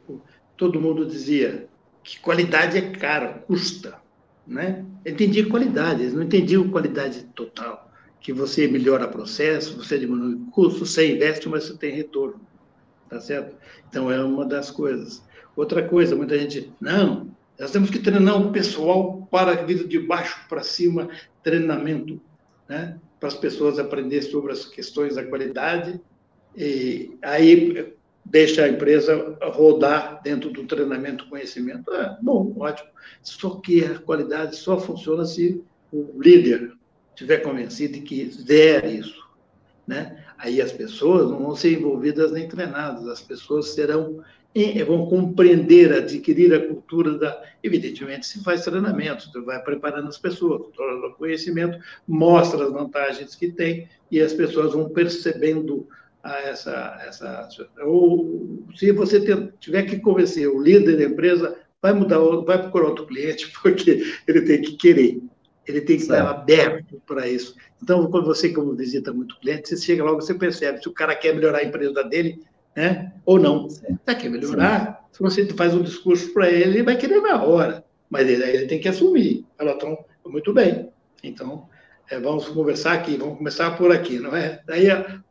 [0.56, 1.68] Todo mundo dizia
[2.04, 3.96] que qualidade é caro, custa.
[4.46, 4.86] Né?
[5.06, 7.92] Entendia qualidade, eles não entendiam qualidade total.
[8.20, 12.42] Que você melhora processo, você diminui custo, você investe, mas você tem retorno.
[13.10, 13.56] Tá certo?
[13.90, 15.24] Então, é uma das coisas.
[15.56, 17.30] Outra coisa, muita gente, não,
[17.60, 21.10] nós temos que treinar o pessoal para vir de baixo para cima,
[21.42, 22.22] treinamento,
[22.70, 23.00] né?
[23.20, 26.00] para as pessoas aprender sobre as questões da qualidade
[26.58, 27.94] e aí
[28.26, 31.94] deixa a empresa rodar dentro do treinamento conhecimento.
[31.94, 32.90] É bom, ótimo.
[33.22, 36.74] Só que a qualidade só funciona se o líder
[37.10, 39.24] estiver convencido de que der isso.
[39.86, 40.26] Né?
[40.38, 44.24] Aí as pessoas não vão ser envolvidas nem treinadas, as pessoas serão
[44.86, 47.44] vão compreender, adquirir a cultura da.
[47.62, 51.78] Evidentemente, se faz treinamento, você vai preparando as pessoas, torna o conhecimento,
[52.08, 55.88] mostra as vantagens que tem e as pessoas vão percebendo
[56.36, 57.50] essa, essa.
[57.84, 59.20] Ou se você
[59.60, 64.42] tiver que convencer o líder da empresa, vai mudar, vai procurar outro cliente, porque ele
[64.42, 65.22] tem que querer,
[65.66, 66.22] ele tem que certo.
[66.22, 67.56] estar aberto para isso.
[67.82, 71.16] Então, quando você, como visita muito cliente, você chega logo, você percebe se o cara
[71.16, 72.42] quer melhorar a empresa dele,
[72.76, 73.14] né?
[73.26, 73.68] Ou não.
[74.06, 75.08] Tá, quer melhorar?
[75.12, 75.18] Sim.
[75.18, 78.68] Se você faz um discurso para ele, ele vai querer na hora, mas ele, ele
[78.68, 79.46] tem que assumir.
[79.58, 80.90] Ela então, muito bem.
[81.24, 81.68] Então,
[82.10, 84.62] é, vamos conversar aqui, vamos começar por aqui, não é?
[84.66, 84.88] Daí,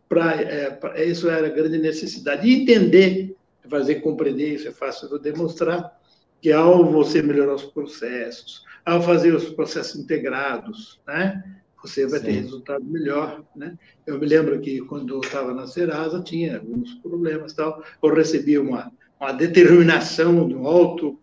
[0.09, 2.49] pra, é, pra, isso era a grande necessidade.
[2.49, 3.37] E entender,
[3.69, 5.99] fazer compreender, isso é fácil de demonstrar,
[6.41, 11.43] que ao você melhorar os processos, ao fazer os processos integrados, né?
[11.87, 12.27] você vai Sim.
[12.27, 13.79] ter resultado melhor, né?
[14.07, 18.59] Eu me lembro que quando eu estava na Serasa tinha alguns problemas tal, eu recebi
[18.59, 21.19] uma, uma determinação de um alto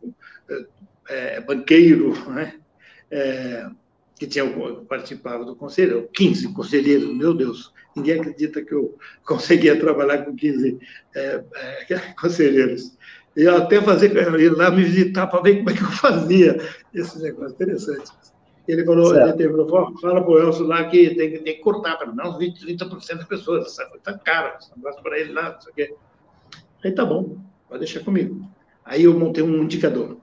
[1.09, 2.55] é, banqueiro, né?
[3.11, 3.67] É,
[4.23, 4.45] que tinha
[4.87, 8.97] participava do conselho, 15 conselheiros, meu Deus, ninguém acredita que eu
[9.27, 10.79] conseguia trabalhar com 15
[11.13, 11.43] é,
[11.89, 12.97] é, conselheiros.
[13.35, 16.57] E eu até fazer, ir lá me visitar para ver como é que eu fazia
[16.93, 18.11] esse negócio interessante.
[18.65, 19.67] Ele falou, ele terminou,
[19.99, 23.25] fala para o Elcio lá que tem, tem que cortar, pelo menos 20, 30% das
[23.25, 25.95] pessoas, isso tá caro, esse negócio para ele lá, não sei o quê.
[26.85, 28.47] Aí tá bom, pode deixar comigo.
[28.85, 30.17] Aí eu montei um indicador,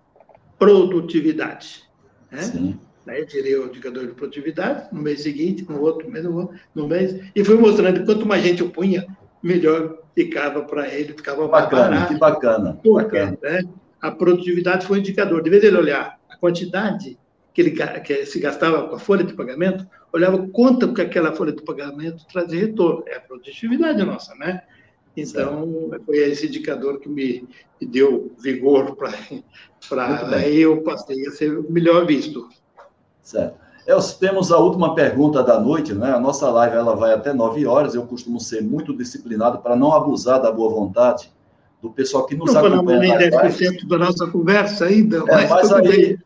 [0.59, 1.85] produtividade.
[2.31, 2.43] Né?
[2.43, 2.81] Sim.
[3.07, 7.19] Aí eu tirei o indicador de produtividade, no mês seguinte, no outro mês, no mês,
[7.35, 9.07] e fui mostrando que quanto mais gente eu punha,
[9.43, 12.13] melhor ficava para ele, ficava bacana, barato.
[12.13, 13.39] Que bacana, Porque, bacana.
[13.43, 13.63] Né,
[14.01, 15.43] a produtividade foi um indicador.
[15.43, 17.19] De vez ele olhar a quantidade
[17.53, 21.53] que ele que se gastava com a folha de pagamento, olhava quanto que aquela folha
[21.53, 23.05] de pagamento trazia retorno.
[23.07, 24.63] É a produtividade nossa, né?
[25.17, 27.47] Então, foi esse indicador que me,
[27.81, 29.11] me deu vigor para
[30.37, 32.49] aí eu passei a ser melhor visto.
[33.31, 33.55] Certo.
[33.87, 36.13] Elcio, temos a última pergunta da noite, né?
[36.13, 37.95] A nossa live ela vai até 9 horas.
[37.95, 41.31] Eu costumo ser muito disciplinado para não abusar da boa vontade
[41.81, 42.99] do pessoal que nos não acompanha.
[42.99, 46.19] Não falamos nem 10% da nossa conversa ainda, é, mas, mas aí,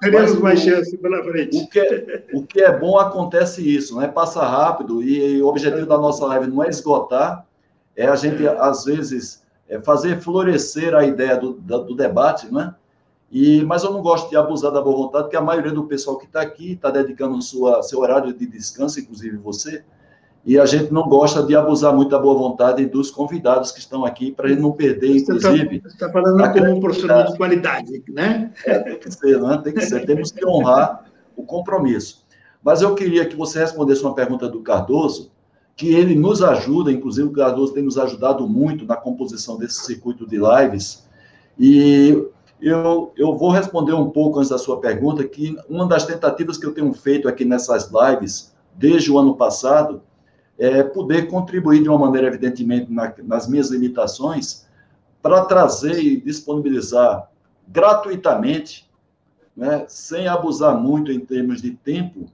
[0.00, 1.56] Teremos mais chance pela frente.
[1.56, 4.06] O que, é, o que é bom acontece isso, né?
[4.06, 7.44] Passa rápido e, o objetivo da nossa live não é esgotar,
[7.96, 12.74] é a gente, às vezes, é fazer florescer a ideia do, do debate, né?
[13.30, 16.16] E, mas eu não gosto de abusar da boa vontade, porque a maioria do pessoal
[16.16, 19.84] que está aqui está dedicando sua, seu horário de descanso, inclusive você,
[20.46, 24.04] e a gente não gosta de abusar muito da boa vontade dos convidados que estão
[24.06, 25.80] aqui, para a gente não perder, você tá- inclusive.
[25.82, 28.50] Você está falando como um profissional de qualidade, né?
[28.64, 29.60] É, tem que ser, né?
[29.62, 30.06] Tem que ser.
[30.06, 31.04] Temos que honrar
[31.36, 32.24] o compromisso.
[32.62, 35.30] Mas eu queria que você respondesse uma pergunta do Cardoso,
[35.76, 40.26] que ele nos ajuda, inclusive o Cardoso tem nos ajudado muito na composição desse circuito
[40.26, 41.06] de lives.
[41.58, 42.26] E
[42.60, 46.66] eu, eu vou responder um pouco antes da sua pergunta, que uma das tentativas que
[46.66, 50.02] eu tenho feito aqui nessas lives, desde o ano passado,
[50.58, 54.66] é, poder contribuir de uma maneira, evidentemente, na, nas minhas limitações,
[55.22, 57.30] para trazer e disponibilizar
[57.66, 58.88] gratuitamente,
[59.56, 62.26] né, sem abusar muito em termos de tempo,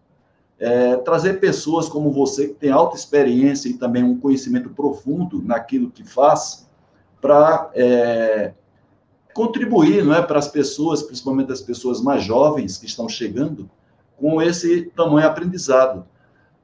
[0.58, 5.90] é, trazer pessoas como você, que tem alta experiência e também um conhecimento profundo naquilo
[5.90, 6.68] que faz,
[7.20, 8.52] para é,
[9.34, 13.68] contribuir não é, para as pessoas, principalmente as pessoas mais jovens que estão chegando,
[14.16, 16.06] com esse tamanho aprendizado.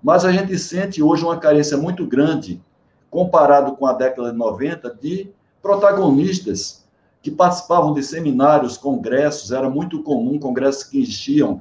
[0.03, 2.63] Mas a gente sente hoje uma carência muito grande,
[3.11, 6.87] comparado com a década de 90, de protagonistas
[7.21, 11.61] que participavam de seminários, congressos, era muito comum, congressos que enchiam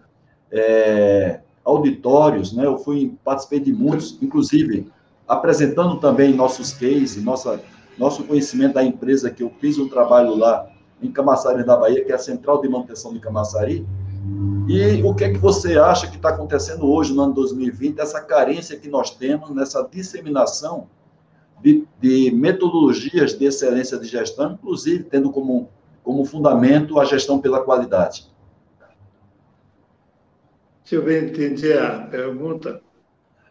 [0.51, 2.66] é, auditórios, né?
[2.66, 4.88] Eu fui, participei de muitos, inclusive
[5.28, 7.62] apresentando também nossos cases, nossa,
[7.97, 10.70] nosso conhecimento da empresa que eu fiz um trabalho lá
[11.02, 13.86] em Camaçari da Bahia, que é a Central de Manutenção de Camaçari.
[14.68, 18.22] E o que é que você acha que está acontecendo hoje, no ano 2020, essa
[18.22, 20.88] carência que nós temos nessa disseminação
[21.62, 25.70] de, de metodologias de excelência de gestão, inclusive tendo como,
[26.04, 28.30] como fundamento a gestão pela qualidade?
[30.84, 32.82] Se eu bem entendi a pergunta.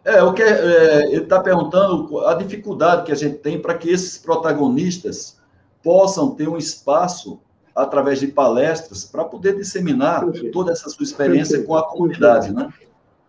[0.05, 3.90] É, o que é, ele está perguntando a dificuldade que a gente tem para que
[3.90, 5.38] esses protagonistas
[5.83, 7.41] possam ter um espaço
[7.74, 10.51] através de palestras para poder disseminar Perfeito.
[10.51, 11.66] toda essa sua experiência Perfeito.
[11.68, 12.72] com a comunidade, né?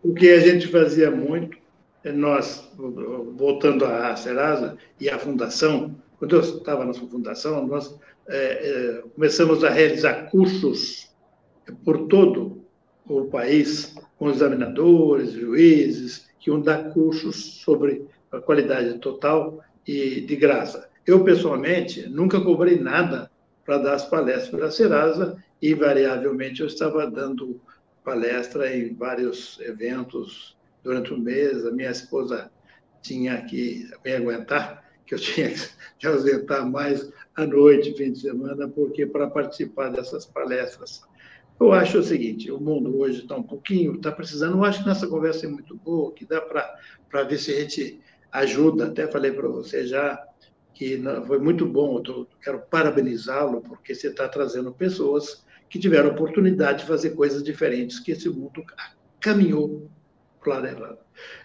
[0.04, 1.58] O que a gente fazia muito,
[2.04, 7.98] é nós, voltando à Serasa e à Fundação, quando eu estava na fundação, nós
[8.28, 11.10] é, é, começamos a realizar cursos
[11.84, 12.64] por todo
[13.08, 20.36] o país, com examinadores, juízes, que iam dar cursos sobre a qualidade total e de
[20.36, 20.89] graça.
[21.10, 23.32] Eu, pessoalmente, nunca cobrei nada
[23.66, 27.60] para dar as palestras para a Serasa e, invariavelmente, eu estava dando
[28.06, 31.66] palestra em vários eventos durante o mês.
[31.66, 32.52] A minha esposa
[33.02, 35.52] tinha que me aguentar, que eu tinha
[35.98, 41.02] que ausentar mais à noite, fim de semana, porque para participar dessas palestras
[41.60, 44.88] eu acho o seguinte, o mundo hoje está um pouquinho, está precisando, eu acho que
[44.88, 48.00] nossa conversa é muito boa, que dá para ver se a gente
[48.32, 50.26] ajuda, até falei para você já,
[50.80, 56.80] que foi muito bom, eu quero parabenizá-lo, porque você está trazendo pessoas que tiveram oportunidade
[56.80, 58.64] de fazer coisas diferentes, que esse mundo
[59.20, 59.90] caminhou
[60.42, 60.98] para lá.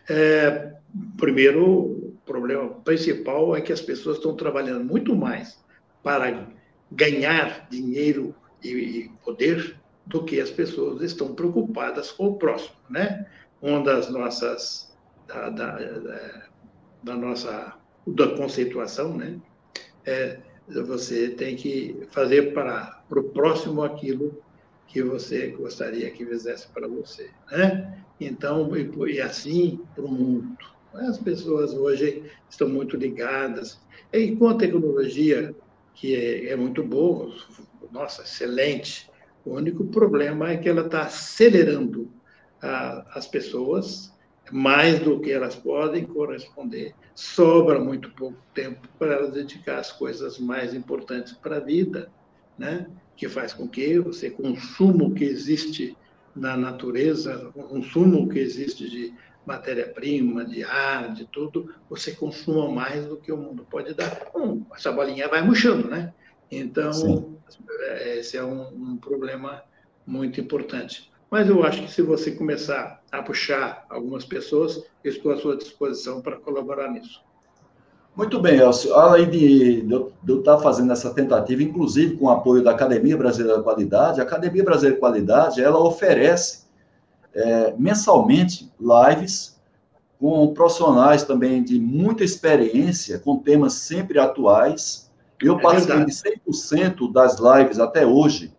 [0.08, 0.74] É,
[1.16, 5.58] primeiro, problema principal é que as pessoas estão trabalhando muito mais
[6.00, 6.46] para
[6.92, 9.74] ganhar dinheiro e poder
[10.06, 13.26] do que as pessoas estão preocupadas com o próximo, né?
[13.60, 15.78] Uma das nossas da, da,
[17.02, 19.38] da nossa da conceituação, né?
[20.04, 20.38] É,
[20.68, 24.42] você tem que fazer para, o próximo aquilo
[24.86, 28.04] que você gostaria que fizesse para você, né?
[28.20, 30.56] Então, e, e assim para o mundo.
[30.94, 33.80] As pessoas hoje estão muito ligadas.
[34.12, 35.54] E com a tecnologia,
[35.94, 37.34] que é, é muito boa,
[37.90, 39.10] nossa, excelente,
[39.44, 42.10] o único problema é que ela está acelerando
[42.62, 44.13] a, as pessoas
[44.52, 46.94] mais do que elas podem corresponder.
[47.14, 52.12] Sobra muito pouco tempo para elas dedicar às coisas mais importantes para a vida,
[52.58, 52.86] né?
[53.16, 55.96] que faz com que você consumo que existe
[56.34, 59.14] na natureza, o consumo que existe de
[59.46, 64.30] matéria-prima, de ar, de tudo, você consuma mais do que o mundo pode dar.
[64.32, 66.12] Bom, essa bolinha vai murchando, né?
[66.50, 67.38] Então, Sim.
[68.18, 69.62] esse é um, um, problema
[70.06, 71.10] muito importante.
[71.34, 75.56] Mas eu acho que se você começar a puxar algumas pessoas, eu estou à sua
[75.56, 77.20] disposição para colaborar nisso.
[78.14, 78.94] Muito bem, Elcio.
[78.94, 83.56] Além de, de, eu estar fazendo essa tentativa, inclusive com o apoio da Academia Brasileira
[83.56, 86.66] da Qualidade, a Academia Brasileira da Qualidade, ela oferece
[87.34, 89.60] é, mensalmente lives
[90.20, 95.10] com profissionais também de muita experiência, com temas sempre atuais,
[95.42, 96.12] eu é participei de
[96.48, 98.53] 100% das lives até hoje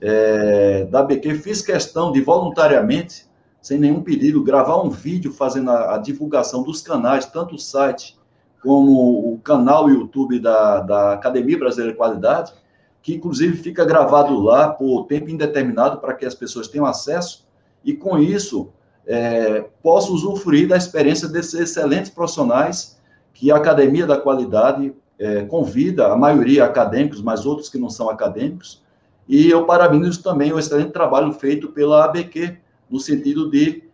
[0.00, 1.36] é, da BQ.
[1.36, 3.26] Fiz questão de voluntariamente,
[3.60, 8.16] sem nenhum pedido, gravar um vídeo fazendo a, a divulgação dos canais, tanto o site
[8.62, 12.52] como o canal YouTube da, da Academia Brasileira de Qualidade,
[13.02, 17.46] que inclusive fica gravado lá por tempo indeterminado para que as pessoas tenham acesso
[17.84, 18.70] e com isso
[19.06, 23.00] é, usufruir da experiência desses excelentes profissionais
[23.32, 28.10] que a Academia da Qualidade é, convida, a maioria acadêmicos, mas outros que não são
[28.10, 28.82] acadêmicos,
[29.28, 32.56] e eu parabenizo também o excelente trabalho feito pela ABQ,
[32.88, 33.84] no sentido de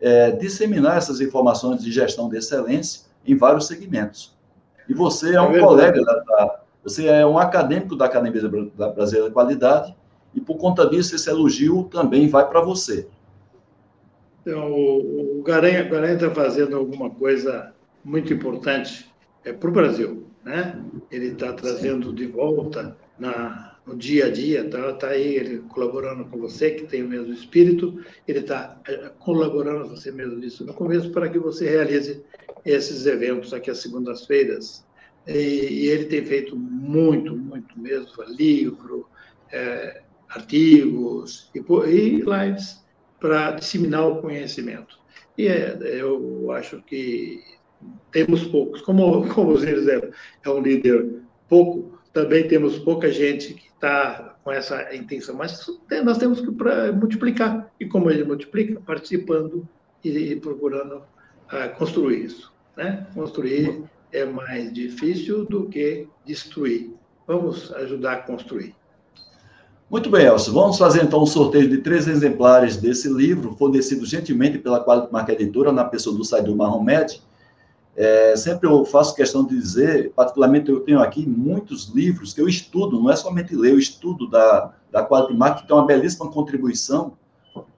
[0.00, 4.36] é, disseminar essas informações de gestão de excelência em vários segmentos.
[4.88, 8.42] E você é um é colega, da, da, você é um acadêmico da Academia
[8.94, 9.96] Brasileira de Qualidade,
[10.34, 13.06] e por conta disso, esse elogio também vai para você.
[14.40, 15.82] Então, o, o Garanha
[16.14, 17.72] está fazendo alguma coisa
[18.04, 19.10] muito importante
[19.44, 20.82] é, para o Brasil né?
[21.10, 26.24] Ele está trazendo de volta na, no dia a dia, está tá aí ele colaborando
[26.26, 30.64] com você, que tem o mesmo espírito, ele está é, colaborando com você mesmo nisso
[30.64, 32.22] no começo, para que você realize
[32.64, 34.84] esses eventos aqui às segundas-feiras.
[35.26, 39.08] E, e, ele tem feito muito, muito mesmo, livro,
[39.50, 42.82] é, artigos e, e lives
[43.20, 44.98] para disseminar o conhecimento.
[45.36, 47.40] E é, eu acho que
[48.10, 48.82] temos poucos.
[48.82, 50.10] Como, como o Zé
[50.44, 55.66] é um líder pouco, também temos pouca gente que está com essa intenção, mas
[56.04, 56.50] nós temos que
[56.92, 57.70] multiplicar.
[57.80, 58.80] E como ele multiplica?
[58.80, 59.66] Participando
[60.04, 62.52] e, procurando uh, construir isso.
[62.76, 63.06] Né?
[63.14, 66.92] Construir é mais difícil do que destruir.
[67.26, 68.74] Vamos ajudar a construir.
[69.90, 70.52] Muito bem, Elcio.
[70.52, 75.32] Vamos fazer então um sorteio de três exemplares desse livro, fornecido gentilmente pela Quality Marca
[75.32, 77.22] Editora, na pessoa do Saidu Marromed.
[77.94, 82.48] É, sempre eu faço questão de dizer, particularmente eu tenho aqui muitos livros que eu
[82.48, 86.30] estudo, não é somente ler, eu estudo da, da Quality Marca, que tem uma belíssima
[86.30, 87.12] contribuição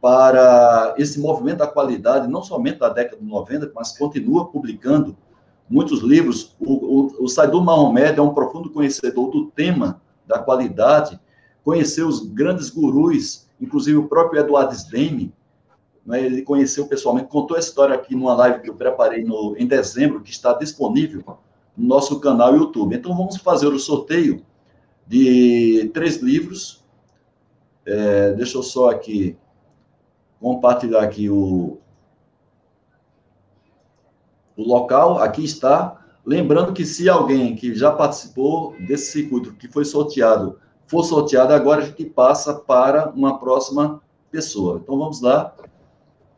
[0.00, 5.16] para esse movimento da qualidade, não somente da década de 90, mas continua publicando
[5.68, 6.54] muitos livros.
[6.60, 11.18] O, o, o Saidu Mahomed é um profundo conhecedor do tema da qualidade,
[11.64, 15.32] conheceu os grandes gurus, inclusive o próprio Eduardo Sdeme,
[16.06, 19.66] né, ele conheceu pessoalmente, contou essa história aqui numa live que eu preparei no, em
[19.66, 21.24] dezembro, que está disponível
[21.76, 22.94] no nosso canal YouTube.
[22.94, 24.44] Então, vamos fazer o sorteio
[25.06, 26.84] de três livros.
[27.86, 29.36] É, deixa eu só aqui
[30.40, 31.78] compartilhar aqui o,
[34.56, 35.18] o local.
[35.18, 36.00] Aqui está.
[36.24, 41.82] Lembrando que se alguém que já participou desse circuito, que foi sorteado, for sorteado, agora
[41.82, 44.80] a gente passa para uma próxima pessoa.
[44.82, 45.54] Então vamos lá,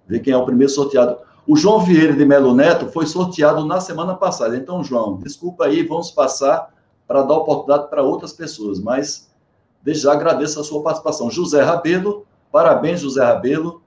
[0.07, 1.18] ver quem é o primeiro sorteado.
[1.46, 4.57] O João Vieira de Melo Neto foi sorteado na semana passada.
[4.57, 6.74] Então, João, desculpa aí, vamos passar
[7.07, 9.30] para dar oportunidade para outras pessoas, mas
[9.82, 11.30] desde já agradeço a sua participação.
[11.30, 13.82] José Rabelo, parabéns, José Rabelo.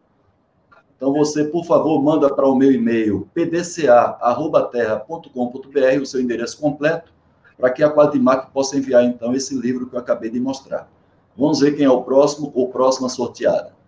[0.95, 7.11] Então, você, por favor, manda para o meu e-mail pdca.terra.com.br o seu endereço completo,
[7.57, 10.89] para que a Quadrimac possa enviar, então, esse livro que eu acabei de mostrar.
[11.37, 13.78] Vamos ver quem é o próximo ou próxima sorteada.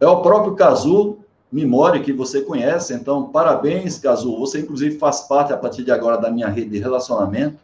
[0.00, 1.18] É o próprio Cazu
[1.50, 2.94] Mimori, que você conhece.
[2.94, 4.38] Então, parabéns, Cazu.
[4.38, 7.58] Você, inclusive, faz parte, a partir de agora, da minha rede de relacionamento.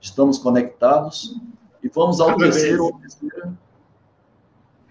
[0.00, 1.36] Estamos conectados.
[1.82, 3.52] E vamos ao terceiro ou terceira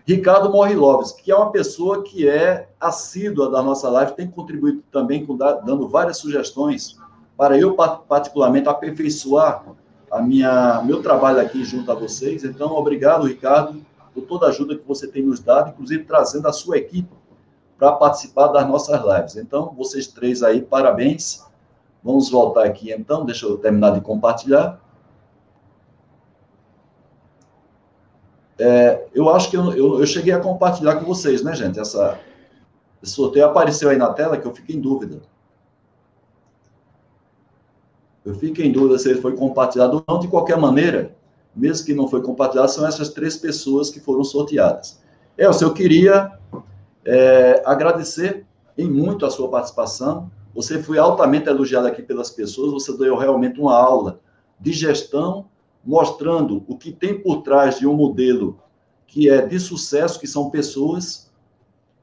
[0.09, 5.23] Ricardo Morriloves, que é uma pessoa que é assídua da nossa live, tem contribuído também
[5.23, 6.97] com dando várias sugestões
[7.37, 9.63] para eu particularmente aperfeiçoar
[10.11, 12.43] a minha meu trabalho aqui junto a vocês.
[12.43, 13.79] Então, obrigado, Ricardo,
[14.13, 17.13] por toda a ajuda que você tem nos dado, inclusive trazendo a sua equipe
[17.77, 19.35] para participar das nossas lives.
[19.37, 21.45] Então, vocês três aí, parabéns.
[22.03, 24.79] Vamos voltar aqui então, deixa eu terminar de compartilhar.
[28.57, 31.79] É, eu acho que eu, eu, eu, cheguei a compartilhar com vocês, né, gente?
[31.79, 32.19] Essa,
[33.01, 35.21] esse sorteio apareceu aí na tela que eu fiquei em dúvida.
[38.25, 40.19] Eu fico em dúvida se ele foi compartilhado ou não.
[40.19, 41.15] De qualquer maneira,
[41.55, 44.99] mesmo que não foi compartilhado, são essas três pessoas que foram sorteadas.
[45.37, 46.31] Elcio, eu queria
[47.05, 48.45] é, agradecer
[48.77, 50.31] em muito a sua participação.
[50.53, 52.71] Você foi altamente elogiado aqui pelas pessoas.
[52.71, 54.19] Você deu realmente uma aula
[54.59, 55.45] de gestão
[55.83, 58.59] mostrando o que tem por trás de um modelo
[59.07, 61.31] que é de sucesso, que são pessoas.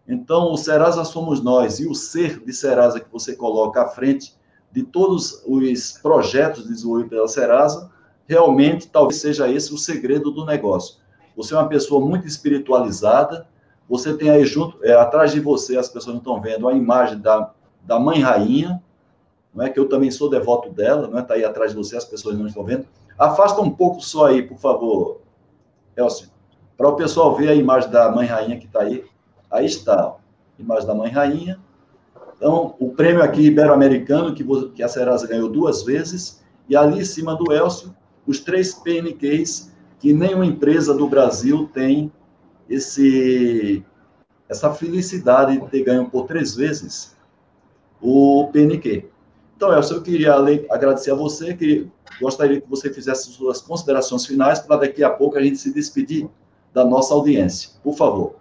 [0.09, 4.35] Então, o Serasa somos nós, e o ser de Serasa que você coloca à frente
[4.73, 7.91] de todos os projetos desenvolvidos pela Serasa,
[8.27, 10.97] realmente talvez seja esse o segredo do negócio.
[11.37, 13.47] Você é uma pessoa muito espiritualizada,
[13.89, 17.19] você tem aí junto, é, atrás de você, as pessoas não estão vendo, a imagem
[17.19, 17.53] da,
[17.83, 18.83] da Mãe Rainha,
[19.55, 21.23] não é que eu também sou devoto dela, não é?
[21.23, 22.87] Está aí atrás de você, as pessoas não estão vendo.
[23.19, 25.21] Afasta um pouco só aí, por favor,
[25.97, 26.29] Elcio,
[26.77, 29.05] para o pessoal ver a imagem da Mãe Rainha que está aí.
[29.51, 30.17] Aí está, ó,
[30.59, 31.59] imagem da Mãe Rainha.
[32.37, 37.05] Então, o prêmio aqui ibero-americano, que, que a Serasa ganhou duas vezes, e ali em
[37.05, 37.95] cima do Elcio,
[38.27, 42.13] os três PNQs, que nenhuma empresa do Brasil tem
[42.69, 43.85] esse,
[44.49, 47.17] essa felicidade de ter ganho por três vezes
[48.01, 49.09] o PNQ.
[49.57, 51.89] Então, Elcio, eu queria agradecer a você, que
[52.21, 56.29] gostaria que você fizesse suas considerações finais para daqui a pouco a gente se despedir
[56.75, 57.71] da nossa audiência.
[57.83, 58.37] Por favor.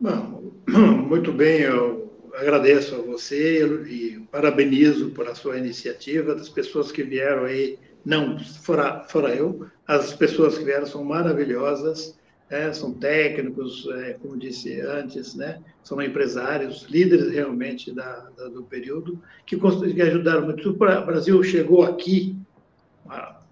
[0.00, 2.07] Bom, muito bem, eu
[2.38, 8.38] agradeço a você e parabenizo por a sua iniciativa, das pessoas que vieram aí, não
[8.38, 12.16] fora, fora eu, as pessoas que vieram são maravilhosas,
[12.48, 15.60] é, são técnicos, é, como disse antes, né?
[15.82, 20.70] são empresários, líderes realmente da, da do período, que, que ajudaram muito.
[20.70, 22.36] O Brasil chegou aqui,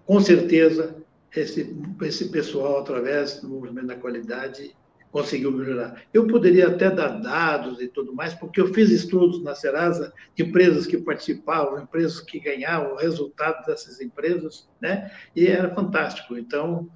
[0.05, 0.95] com certeza,
[1.35, 4.75] esse, esse pessoal, através do movimento da qualidade,
[5.11, 6.01] conseguiu melhorar.
[6.13, 10.85] Eu poderia até dar dados e tudo mais, porque eu fiz estudos na Serasa, empresas
[10.85, 15.11] que participavam, empresas que ganhavam, o resultado dessas empresas, né?
[15.35, 16.37] e era fantástico.
[16.37, 16.89] Então,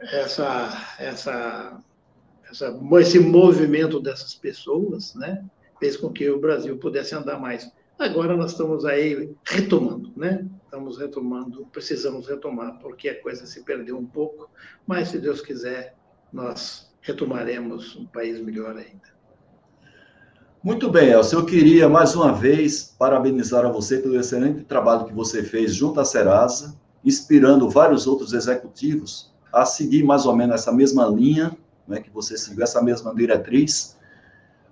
[0.00, 1.82] essa, essa,
[2.48, 5.44] essa, esse movimento dessas pessoas, né,
[5.78, 7.70] fez com que o Brasil pudesse andar mais.
[7.98, 10.46] Agora nós estamos aí retomando, né?
[10.64, 14.48] Estamos retomando, precisamos retomar, porque a coisa se perdeu um pouco,
[14.86, 15.94] mas se Deus quiser,
[16.32, 19.10] nós retomaremos um país melhor ainda.
[20.62, 21.38] Muito bem, Elcio.
[21.38, 25.98] Eu queria mais uma vez parabenizar a você pelo excelente trabalho que você fez junto
[25.98, 31.56] à Serasa, inspirando vários outros executivos a seguir mais ou menos essa mesma linha,
[31.88, 33.96] né, que você seguiu essa mesma diretriz.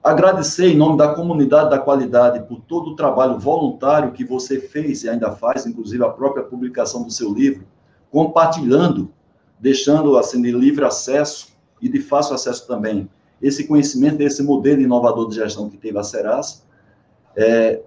[0.04, 5.02] Agradecer em nome da comunidade da qualidade por todo o trabalho voluntário que você fez
[5.04, 7.66] e ainda faz, inclusive a própria publicação do seu livro,
[8.10, 9.10] compartilhando,
[9.58, 13.08] deixando assim de livre acesso e de fácil acesso também
[13.40, 16.62] esse conhecimento desse modelo inovador de gestão que teve a Serasa.
[17.36, 17.80] É,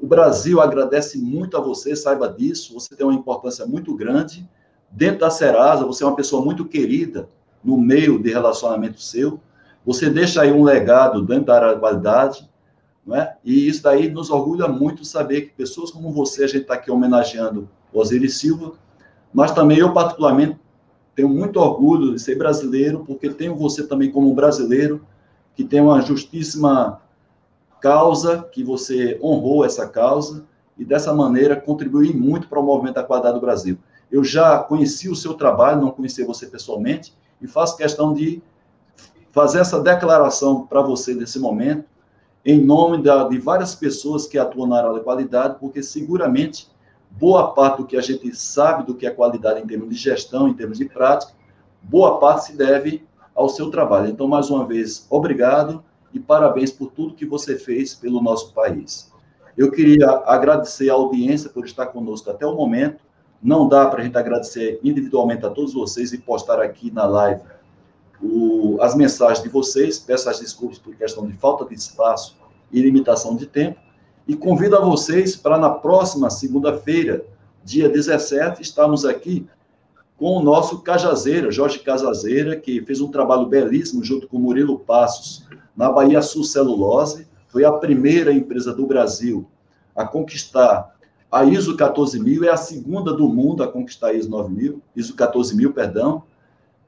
[0.00, 4.48] o Brasil agradece muito a você, saiba disso, você tem uma importância muito grande.
[4.90, 7.28] Dentro da Serasa, você é uma pessoa muito querida
[7.62, 9.40] no meio de relacionamento seu.
[9.86, 12.50] Você deixa aí um legado dentro da área da qualidade,
[13.06, 13.36] não é?
[13.44, 16.90] E isso daí nos orgulha muito saber que pessoas como você, a gente está aqui
[16.90, 18.72] homenageando Osiris Silva,
[19.32, 20.58] mas também eu, particularmente,
[21.14, 25.04] tenho muito orgulho de ser brasileiro, porque tenho você também como brasileiro,
[25.54, 27.00] que tem uma justíssima
[27.80, 30.44] causa, que você honrou essa causa,
[30.78, 33.76] e dessa maneira contribuir muito para o movimento da qualidade do Brasil.
[34.10, 38.42] Eu já conheci o seu trabalho, não conheci você pessoalmente, e faço questão de
[39.30, 41.84] fazer essa declaração para você nesse momento,
[42.44, 46.68] em nome da, de várias pessoas que atuam na área da qualidade, porque seguramente
[47.18, 50.48] boa parte do que a gente sabe do que é qualidade em termos de gestão,
[50.48, 51.32] em termos de prática,
[51.82, 53.04] boa parte se deve
[53.34, 54.08] ao seu trabalho.
[54.08, 55.82] Então, mais uma vez, obrigado
[56.12, 59.10] e parabéns por tudo que você fez pelo nosso país.
[59.56, 63.00] Eu queria agradecer a audiência por estar conosco até o momento.
[63.42, 67.42] Não dá para a gente agradecer individualmente a todos vocês e postar aqui na live
[68.22, 69.98] o, as mensagens de vocês.
[69.98, 72.36] Peço as desculpas por questão de falta de espaço
[72.70, 73.78] e limitação de tempo.
[74.32, 77.22] E convido a vocês para na próxima segunda-feira,
[77.62, 79.46] dia 17, estarmos aqui
[80.16, 85.44] com o nosso Cajazeira, Jorge Cajazeira, que fez um trabalho belíssimo junto com Murilo Passos
[85.76, 87.28] na Bahia Sul Celulose.
[87.48, 89.46] Foi a primeira empresa do Brasil
[89.94, 90.96] a conquistar
[91.30, 95.74] a ISO 14000, é a segunda do mundo a conquistar a ISO 9000, ISO 14000,
[95.74, 96.22] perdão.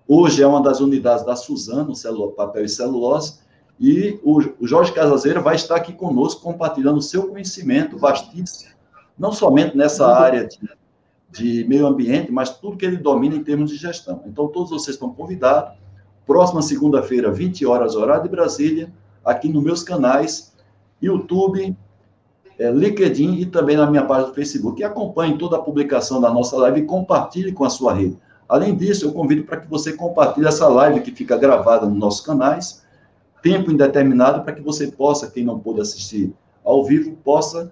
[0.08, 1.92] Hoje é uma das unidades da Suzano,
[2.30, 3.43] papel e celulose,
[3.78, 8.70] e o, Jorge Casazeira vai estar aqui conosco compartilhando o seu conhecimento vastíssimo,
[9.18, 10.58] não somente nessa área de,
[11.30, 14.22] de meio ambiente, mas tudo que ele domina em termos de gestão.
[14.26, 15.74] Então, todos vocês estão convidados.
[16.26, 18.92] Próxima segunda-feira, 20 horas, horário de Brasília,
[19.24, 20.54] aqui nos meus canais,
[21.02, 21.76] YouTube,
[22.58, 24.80] é, LinkedIn e também na minha página do Facebook.
[24.80, 28.16] E acompanhe toda a publicação da nossa live e compartilhe com a sua rede.
[28.48, 32.20] Além disso, eu convido para que você compartilhe essa live que fica gravada nos nossos
[32.24, 32.83] canais
[33.44, 36.32] tempo indeterminado para que você possa, quem não pôde assistir
[36.64, 37.70] ao vivo, possa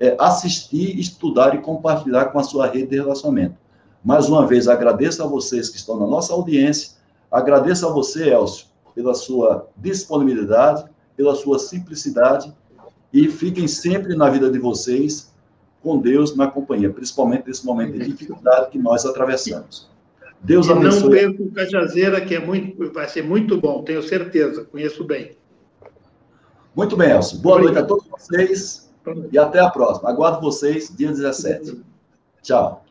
[0.00, 3.56] é, assistir, estudar e compartilhar com a sua rede de relacionamento.
[4.02, 6.92] Mais uma vez, agradeço a vocês que estão na nossa audiência,
[7.30, 12.50] agradeço a você, Elcio, pela sua disponibilidade, pela sua simplicidade
[13.12, 15.34] e fiquem sempre na vida de vocês
[15.82, 19.86] com Deus na companhia, principalmente nesse momento de dificuldade que nós atravessamos.
[20.44, 21.02] Deus e abençoe.
[21.02, 25.32] não perca o Cajazeira, que é muito, vai ser muito bom, tenho certeza, conheço bem.
[26.76, 27.38] Muito bem, Elcio.
[27.38, 27.74] Boa Obrigado.
[27.74, 28.92] noite a todos vocês
[29.32, 30.10] e até a próxima.
[30.10, 31.80] Aguardo vocês dia 17.
[32.42, 32.83] Tchau.